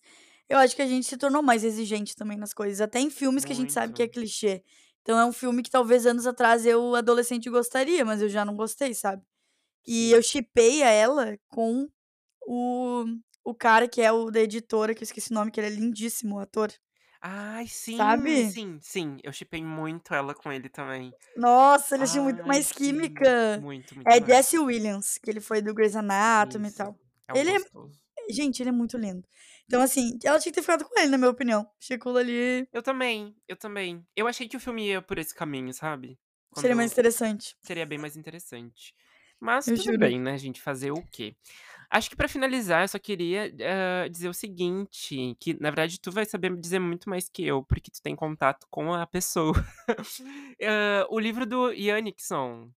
eu 0.50 0.58
acho 0.58 0.76
que 0.76 0.82
a 0.82 0.88
gente 0.88 1.06
se 1.08 1.18
tornou 1.18 1.42
mais 1.44 1.64
exigente 1.64 2.16
também 2.16 2.38
nas 2.38 2.54
coisas, 2.54 2.82
até 2.82 3.00
em 3.00 3.10
filmes 3.10 3.44
que 3.46 3.52
a 3.54 3.56
gente 3.56 3.74
sabe 3.74 3.94
que 3.94 4.04
é 4.04 4.08
Muito. 4.08 4.10
clichê. 4.10 4.64
Então 5.02 5.20
é 5.20 5.26
um 5.26 5.34
filme 5.34 5.62
que 5.64 5.70
talvez 5.70 6.06
anos 6.06 6.26
atrás 6.28 6.66
eu, 6.66 6.96
adolescente, 6.96 7.50
gostaria, 7.50 8.04
mas 8.06 8.22
eu 8.22 8.30
já 8.30 8.44
não 8.46 8.56
gostei, 8.56 8.94
sabe. 8.94 9.24
E 9.88 10.12
eu 10.12 10.22
shippei 10.24 10.82
ela 10.84 11.38
com 11.50 11.88
o 12.48 13.06
o 13.46 13.56
cara 13.56 13.88
que 13.88 14.02
é 14.02 14.12
o 14.12 14.32
da 14.32 14.42
editora, 14.42 14.94
que 14.96 15.02
eu 15.04 15.06
esqueci 15.06 15.32
o 15.32 15.36
nome, 15.36 15.52
que 15.52 15.60
ele 15.60 15.68
é 15.68 15.72
lindíssimo, 15.72 16.36
o 16.38 16.40
ator. 16.40 16.72
Ai, 17.22 17.68
sim, 17.68 18.22
Sabe? 18.22 18.36
sim, 18.38 18.80
sim. 18.82 19.18
Eu 19.24 19.34
shippei 19.34 19.64
muito 19.64 20.14
ela 20.14 20.34
com 20.34 20.52
ele 20.52 20.70
também. 20.70 21.14
Nossa, 21.36 21.96
eles 21.96 22.12
tinham 22.12 22.24
muito 22.24 22.42
Ai, 22.44 22.48
mais 22.48 22.72
química. 22.72 23.62
Muito, 23.62 23.96
muito 23.96 24.18
É 24.18 24.20
mais. 24.20 24.26
Jesse 24.26 24.58
Williams, 24.60 25.18
que 25.18 25.30
ele 25.30 25.42
foi 25.42 25.62
do 25.62 25.74
Grey's 25.74 25.96
Anatomy 25.96 26.70
e 26.70 26.72
Isso. 26.72 26.74
tal. 26.74 26.98
É 27.28 27.34
um 27.36 27.44
Ele 27.44 27.52
é 27.52 27.58
gostoso. 27.58 28.02
gente, 28.32 28.62
ele 28.64 28.70
é 28.70 28.74
muito 28.74 28.98
lindo. 28.98 29.28
Então, 29.66 29.82
assim, 29.82 30.18
ela 30.24 30.40
tinha 30.40 30.52
que 30.54 30.58
ter 30.60 30.64
ficado 30.64 30.86
com 30.86 31.00
ele, 31.00 31.10
na 31.10 31.18
minha 31.18 31.30
opinião. 31.32 31.70
Aquilo 31.92 32.18
ali 32.18 32.68
Eu 32.72 32.84
também, 32.84 33.36
eu 33.48 33.56
também. 33.56 34.06
Eu 34.16 34.28
achei 34.28 34.48
que 34.48 34.58
o 34.58 34.60
filme 34.60 34.88
ia 34.88 35.02
por 35.02 35.18
esse 35.18 35.34
caminho, 35.34 35.74
sabe. 35.74 36.20
seria 36.54 36.76
mais 36.76 36.92
Quando 36.92 36.92
interessante. 36.92 37.56
seria 37.64 37.86
bem 37.86 37.98
mais 38.00 38.18
interessante. 38.18 38.94
Mas 39.40 39.72
Eu 39.72 39.76
tudo 39.76 39.94
juro. 39.98 39.98
bem, 39.98 40.20
né, 40.20 40.38
gente, 40.38 40.62
fazer 40.62 40.92
o 40.92 41.04
quê. 41.12 41.38
Acho 41.92 42.10
que 42.10 42.16
pra 42.18 42.28
finalizar 42.30 42.84
eu 42.84 42.90
só 42.90 43.00
queria, 43.00 43.54
hã, 44.06 44.10
dizer 44.12 44.30
o 44.30 44.34
seguinte, 44.34 45.36
que 45.40 45.56
na 45.56 45.70
verdade 45.72 46.00
tu 46.02 46.12
vai 46.12 46.26
saber 46.26 46.56
dizer 46.58 46.80
muito 46.80 47.10
mais 47.10 47.30
que 47.30 47.46
eu, 47.46 47.64
porque 47.64 47.92
tu 47.92 48.02
tem 48.02 48.16
contato 48.16 48.68
com 48.72 48.94
a 48.94 49.08
pessoa. 49.08 49.54
Hã, 50.62 51.06
o 51.10 51.20
livro 51.20 51.46
do 51.46 51.72
Ian 51.74 52.00
Hickson. 52.08 52.72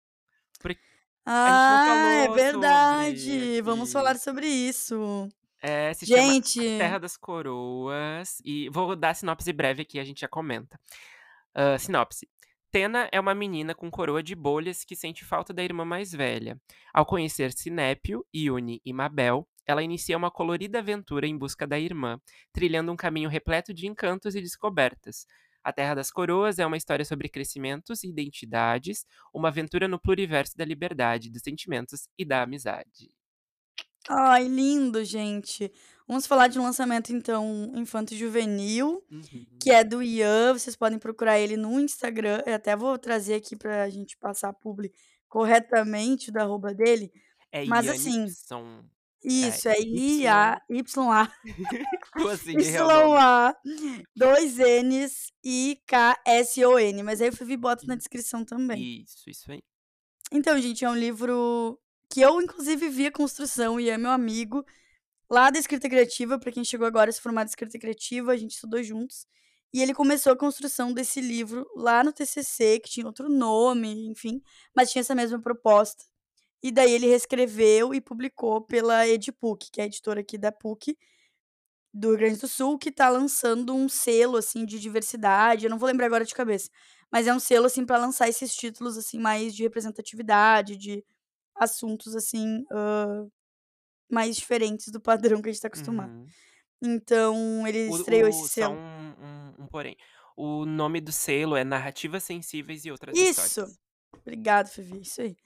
Ah, 1.27 1.85
é 1.89 2.25
falou 2.25 2.39
sobre 2.39 2.43
verdade. 2.43 3.61
Vamos 3.63 3.93
falar 3.93 4.17
sobre 4.17 4.47
isso. 4.47 5.29
É, 5.61 5.93
se 5.95 6.07
chama 6.07 6.23
Gente 6.23 6.61
Terra 6.61 6.99
das 6.99 7.17
Coroas 7.17 8.41
e 8.45 8.69
vou 8.69 8.95
dar 8.95 9.11
a 9.11 9.15
sinopse 9.15 9.53
breve 9.53 9.83
aqui, 9.83 9.99
a 9.99 10.05
gente 10.05 10.21
já 10.21 10.29
comenta. 10.29 10.79
Hã, 11.55 11.77
sinopse: 11.77 12.29
Tena 12.71 13.09
é 13.11 13.19
uma 13.19 13.35
menina 13.35 13.75
com 13.75 13.91
coroa 13.91 14.23
de 14.23 14.35
bolhas 14.35 14.85
que 14.85 14.95
sente 14.95 15.25
falta 15.25 15.53
da 15.53 15.65
irmã 15.65 15.85
mais 15.85 16.13
velha. 16.13 16.61
Ao 16.93 17.07
conhecer 17.07 17.53
Sinépio, 17.53 18.25
Iune 18.33 18.81
e 18.85 18.93
Mabel, 18.93 19.49
ela 19.67 19.83
inicia 19.83 20.17
uma 20.17 20.31
colorida 20.31 20.79
aventura 20.79 21.27
em 21.27 21.37
busca 21.37 21.67
da 21.67 21.79
irmã, 21.79 22.21
trilhando 22.53 22.93
um 22.93 22.97
caminho 22.97 23.29
repleto 23.29 23.75
de 23.75 23.87
encantos 23.87 24.35
e 24.37 24.41
descobertas. 24.41 25.27
A 25.67 25.73
Terra 25.73 25.95
das 25.97 26.11
Coroas 26.11 26.59
é 26.59 26.67
uma 26.67 26.77
história 26.77 27.05
sobre 27.05 27.29
crescimentos 27.29 28.05
e 28.05 28.09
identidades, 28.09 29.05
uma 29.35 29.49
aventura 29.49 29.89
no 29.89 29.99
pluriverso 30.01 30.57
da 30.57 30.65
liberdade, 30.65 31.31
dos 31.31 31.43
sentimentos 31.43 32.09
e 32.19 32.25
da 32.25 32.43
amizade. 32.43 33.11
Ai, 34.09 34.47
lindo, 34.47 35.05
gente. 35.05 35.73
Vamos 36.07 36.27
falar 36.27 36.47
de 36.49 36.59
um 36.59 36.63
lançamento, 36.63 37.13
então, 37.13 37.73
infanto-juvenil, 37.75 39.03
que 39.61 39.71
Uhum. 39.71 39.73
é 39.73 39.85
do 39.85 40.03
Ian, 40.03 40.55
vocês 40.55 40.77
podem 40.77 40.99
procurar 40.99 41.39
ele 41.41 41.57
no 41.57 41.81
Instagram, 41.81 42.43
eu 42.47 42.55
até 42.55 42.77
vou 42.77 42.99
trazer 42.99 43.35
aqui 43.35 43.57
pra 43.57 43.89
gente 43.91 44.17
passar 44.19 44.51
a 44.51 44.53
publi 44.53 44.93
corretamente 45.29 46.31
do 46.33 46.39
arroba 46.39 46.75
dele, 46.75 47.13
É 47.53 47.65
mas 47.65 47.89
Ian 47.89 47.91
assim 47.91 48.35
Hickson. 48.35 48.89
É 49.25 49.29
isso, 49.29 49.69
é 49.69 49.81
Y 49.81 50.23
I-A-Y-A 50.23 51.33
Como 52.13 52.29
assim? 52.29 52.57
É? 52.57 52.61
Y-A, 52.61 53.57
2 54.15 54.57
N's 54.85 55.33
I 55.45 55.81
K 55.87 56.21
S 56.27 56.65
O 56.65 56.79
N, 56.79 57.03
mas 57.03 57.21
aí 57.21 57.29
o 57.29 57.33
Fevi 57.37 57.57
bota 57.57 57.87
na 57.87 57.97
descrição 57.97 58.45
também. 58.45 59.03
Isso, 59.03 59.29
isso 59.29 59.51
aí. 59.51 59.63
Então, 60.33 60.61
gente, 60.61 60.85
é 60.85 60.91
um 60.91 60.97
livro 60.97 61.79
que 62.13 62.21
eu 62.21 62.41
inclusive 62.41 62.89
vi 62.89 63.07
a 63.07 63.13
construção 63.13 63.81
e 63.81 63.89
é 63.89 63.99
meu 63.99 64.11
amigo, 64.11 64.65
lá 65.31 65.51
da 65.51 65.59
escrita 65.59 65.89
criativa, 65.89 66.39
pra 66.39 66.53
quem 66.53 66.65
chegou 66.65 66.87
agora 66.87 67.11
se 67.11 67.21
formar 67.21 67.45
de 67.45 67.51
escrita 67.51 67.79
criativa, 67.79 68.33
a 68.33 68.37
gente 68.37 68.53
estudou 68.53 68.83
juntos, 68.83 69.27
e 69.73 69.83
ele 69.83 69.93
começou 69.93 70.33
a 70.33 70.37
construção 70.37 70.93
desse 70.93 71.21
livro 71.21 71.67
lá 71.77 72.03
no 72.03 72.13
TCC, 72.13 72.81
que 72.81 72.91
tinha 72.91 73.07
outro 73.07 73.29
nome, 73.29 74.09
enfim, 74.09 74.41
mas 74.75 74.91
tinha 74.91 75.01
essa 75.01 75.15
mesma 75.15 75.41
proposta. 75.41 76.05
E 76.67 76.73
daí 76.73 76.91
ele 76.91 77.07
reescreveu 77.07 77.95
e 77.95 78.01
publicou 78.01 78.61
pela 78.61 79.07
Edipuc, 79.07 79.71
que 79.71 79.81
é 79.81 79.85
a 79.85 79.87
editora 79.87 80.21
aqui 80.21 80.37
da 80.37 80.51
PUC, 80.51 80.99
do 81.95 82.09
Rio 82.09 82.19
Grande 82.19 82.41
do 82.41 82.49
Sul, 82.49 82.77
que 82.77 82.91
tá 82.91 83.09
lançando 83.09 83.73
um 83.73 83.89
selo, 83.89 84.37
assim, 84.37 84.67
de 84.67 84.81
diversidade, 84.81 85.65
eu 85.65 85.71
não 85.71 85.79
vou 85.79 85.87
lembrar 85.87 86.07
agora 86.07 86.25
de 86.25 86.35
cabeça, 86.35 86.69
mas 87.11 87.29
é 87.29 87.33
um 87.33 87.39
selo, 87.39 87.67
assim, 87.67 87.87
pra 87.87 87.99
lançar 87.99 88.29
esses 88.29 88.53
títulos, 88.53 88.99
assim, 88.99 89.17
mais 89.17 89.55
de 89.55 89.63
representatividade, 89.63 90.77
de 90.77 91.05
assuntos, 91.55 92.17
assim, 92.17 92.65
hã, 92.73 93.29
mais 94.11 94.35
diferentes 94.35 94.89
do 94.91 95.01
padrão 95.01 95.41
que 95.41 95.49
a 95.49 95.53
gente 95.53 95.63
tá 95.63 95.69
acostumado. 95.69 96.13
Uhum. 96.13 96.27
Então 96.83 97.65
ele 97.65 97.89
estreou 97.89 98.29
esse 98.29 98.41
O 98.41 98.45
o 98.45 98.49
só 98.49 98.53
selo. 98.55 98.75
um 98.75 99.61
um 99.61 99.65
um 99.65 99.67
porém, 99.69 99.97
o 100.37 100.67
nome 100.67 101.01
do 101.01 101.13
selo 101.13 101.55
é 101.55 101.63
Narrativas 101.63 102.25
Sensíveis 102.25 102.85
e 102.85 102.91
Outras 102.91 103.17
Isso. 103.17 103.41
Histórias. 103.41 103.79
Obrigado, 104.21 104.69
Fevi, 104.69 105.01
isso 105.03 105.21
aí. 105.21 105.37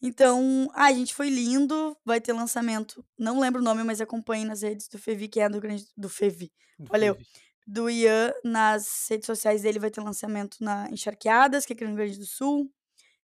Então, 0.00 0.70
ai 0.74 0.94
gente, 0.94 1.14
foi 1.14 1.28
lindo, 1.28 1.96
vai 2.04 2.20
ter 2.20 2.32
lançamento, 2.32 3.04
não 3.18 3.40
lembro 3.40 3.60
o 3.60 3.64
nome, 3.64 3.82
mas 3.82 4.00
acompanhem 4.00 4.44
nas 4.46 4.62
redes 4.62 4.88
do 4.88 4.98
Fevi, 4.98 5.28
que 5.28 5.40
é 5.40 5.48
do 5.48 5.60
grande 5.60 5.86
do 5.96 6.08
Fevi, 6.08 6.52
Do 6.78 6.90
olha 6.90 7.06
eu, 7.06 7.16
Fevi. 7.16 7.26
do 7.66 7.90
Ian, 7.90 8.32
nas 8.44 9.06
redes 9.10 9.26
sociais 9.26 9.62
dele 9.62 9.78
vai 9.80 9.90
ter 9.90 10.00
lançamento 10.00 10.58
na 10.62 10.88
Encharqueadas, 10.90 11.66
que 11.66 11.72
é 11.72 11.74
aqui 11.74 11.84
no 11.84 11.90
Rio 11.90 11.96
Grande 11.98 12.18
do 12.18 12.26
Sul, 12.26 12.72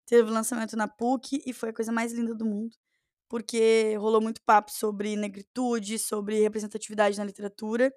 teve 0.06 0.30
lançamento 0.32 0.78
na 0.78 0.88
PUC 0.88 1.44
e 1.46 1.54
foi 1.54 1.70
a 1.70 1.74
coisa 1.74 1.92
mais 1.92 2.14
linda 2.14 2.36
do 2.36 2.46
mundo, 2.46 2.76
porque 3.30 3.96
rolou 3.98 4.22
muito 4.22 4.42
papo 4.46 4.72
sobre 4.72 5.16
negritude, 5.18 6.00
sobre 6.00 6.42
representatividade 6.42 7.18
na 7.18 7.26
literatura, 7.26 7.94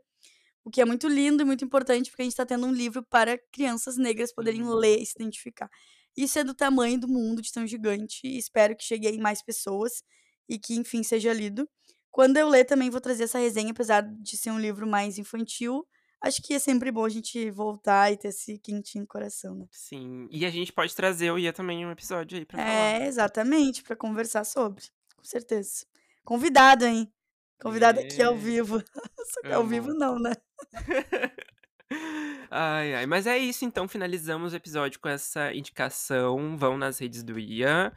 o 0.65 0.71
que 0.71 0.81
é 0.81 0.85
muito 0.85 1.09
lindo 1.09 1.43
e 1.43 1.47
muito 1.47 1.65
importante, 1.65 2.11
porque 2.11 2.23
a 2.23 2.25
gente 2.25 2.37
tá 2.37 2.47
tendo 2.47 2.67
um 2.67 2.73
livro 2.73 3.03
para 3.05 3.39
crianças 3.53 3.97
negras 3.97 4.33
poderem 4.33 4.65
ler 4.69 4.99
e 5.01 5.07
se 5.07 5.15
identificar. 5.17 5.71
Isso 6.17 6.39
é 6.39 6.45
do 6.45 6.55
tamanho 6.55 6.99
do 6.99 7.09
mundo, 7.09 7.43
de 7.43 7.53
tão 7.53 7.67
gigante, 7.67 8.21
e 8.27 8.39
espero 8.39 8.77
que 8.77 8.85
chegue 8.85 9.09
em 9.09 9.19
mais 9.21 9.43
pessoas 9.43 10.03
e 10.49 10.59
que, 10.59 10.75
enfim, 10.75 11.03
seja 11.03 11.33
lido. 11.33 11.69
Quando 12.11 12.37
eu 12.37 12.49
ler 12.49 12.65
também 12.65 12.91
vou 12.91 13.01
trazer 13.01 13.25
essa 13.25 13.39
resenha, 13.39 13.73
apesar 13.73 14.03
de 14.03 14.37
ser 14.37 14.51
um 14.53 14.59
livro 14.61 14.87
mais 14.87 15.19
infantil, 15.19 15.85
acho 16.21 16.41
que 16.43 16.55
é 16.55 16.59
sempre 16.61 16.93
bom 16.93 17.05
a 17.05 17.09
gente 17.09 17.51
voltar 17.51 18.13
e 18.13 18.17
ter 18.17 18.29
esse 18.29 18.59
quentinho 18.59 19.03
no 19.03 19.09
coração, 19.09 19.55
né. 19.57 19.67
Sim, 19.73 20.29
e 20.31 20.47
a 20.47 20.51
gente 20.51 20.73
pode 20.73 20.95
trazer 20.95 21.31
o 21.33 21.39
Ian 21.39 21.53
também 21.53 21.85
um 21.85 21.91
episódio 21.91 22.39
aí 22.39 22.45
pra 22.45 22.59
falar. 22.59 23.01
É, 23.03 23.07
exatamente, 23.09 23.83
pra 23.83 23.97
conversar 23.97 24.45
sobre, 24.45 24.85
com 25.17 25.25
certeza. 25.25 25.85
Convidado, 26.25 26.85
hein, 26.87 27.13
convidado 27.61 27.99
aqui 28.01 28.23
ao 28.23 28.35
É. 28.35 28.39
vivo, 28.39 28.79
só 29.35 29.41
que 29.43 29.53
ao 29.53 29.67
vivo 29.67 29.93
não, 29.95 30.19
né. 30.19 30.33
Ai, 32.57 32.95
ai, 32.95 33.05
mas 33.05 33.27
é 33.27 33.37
isso 33.37 33.65
então, 33.65 33.89
finalizamos 33.89 34.53
o 34.53 34.57
episódio 34.57 35.01
com 35.01 35.09
essa 35.09 35.53
indicação, 35.53 36.57
vão 36.57 36.79
nas 36.79 37.01
redes 37.01 37.25
do 37.25 37.37
Ian 37.37 37.91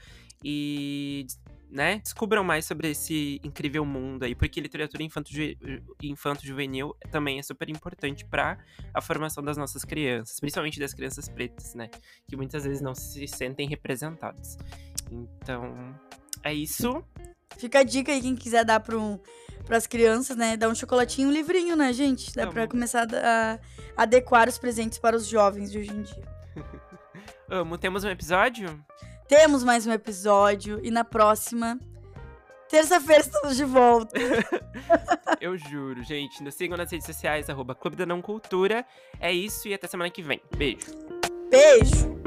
e 0.43 1.27
né, 1.69 1.99
descubram 1.99 2.43
mais 2.43 2.65
sobre 2.65 2.89
esse 2.89 3.39
incrível 3.43 3.85
mundo 3.85 4.23
aí, 4.23 4.33
porque 4.33 4.59
literatura 4.59 5.03
infanto 5.03 5.31
juve 5.31 5.59
infanto-juvenil 6.01 6.95
também 7.11 7.37
é 7.37 7.43
super 7.43 7.69
importante 7.69 8.25
pra 8.25 8.57
a 8.91 8.99
formação 8.99 9.43
das 9.43 9.57
nossas 9.57 9.85
crianças, 9.85 10.39
principalmente 10.39 10.79
das 10.79 10.91
crianças 10.91 11.29
pretas, 11.29 11.75
né, 11.75 11.91
que 12.27 12.35
muitas 12.35 12.63
vezes 12.63 12.81
não 12.81 12.95
se 12.95 13.27
sentem 13.27 13.69
representadas. 13.69 14.57
Então, 15.11 15.95
é 16.41 16.51
isso. 16.51 17.05
Fica 17.57 17.79
a 17.79 17.83
dica 17.83 18.11
aí, 18.11 18.21
quem 18.21 18.35
quiser 18.35 18.65
dar 18.65 18.79
para 18.79 18.97
um 18.97 19.19
para 19.65 19.75
as 19.75 19.85
crianças, 19.85 20.37
né, 20.37 20.55
dar 20.55 20.69
um 20.69 20.75
chocolatinho 20.75 21.27
e 21.27 21.31
um 21.31 21.33
livrinho, 21.33 21.75
né, 21.75 21.91
gente, 21.91 22.33
dá 22.33 22.47
pra 22.47 22.61
Amo. 22.61 22.71
começar 22.71 23.05
a 23.13 23.59
a 23.97 24.03
adequar 24.03 24.47
os 24.47 24.57
presentes 24.57 24.99
para 24.99 25.15
os 25.15 25.25
jovens 25.25 25.71
de 25.71 25.79
hoje 25.79 25.91
em 25.91 26.03
dia. 26.03 26.23
Amo. 27.49 27.77
Temos 27.77 28.03
um 28.03 28.09
episódio? 28.09 28.79
Temos 29.27 29.63
mais 29.63 29.87
um 29.87 29.91
episódio 29.91 30.79
e 30.83 30.91
na 30.91 31.03
próxima 31.03 31.79
terça-feira 32.69 33.21
estamos 33.21 33.57
de 33.57 33.65
volta. 33.65 34.17
Eu 35.41 35.57
juro, 35.57 36.03
gente, 36.03 36.43
nos 36.43 36.55
sigam 36.55 36.77
nas 36.77 36.91
redes 36.91 37.05
sociais, 37.05 37.49
arroba 37.49 37.73
Clube 37.73 37.97
da 37.97 38.05
Não 38.05 38.21
Cultura. 38.21 38.85
É 39.19 39.31
isso 39.31 39.67
e 39.67 39.73
até 39.73 39.87
semana 39.87 40.09
que 40.09 40.21
vem. 40.21 40.41
Beijo. 40.55 40.91
Beijo. 41.49 42.26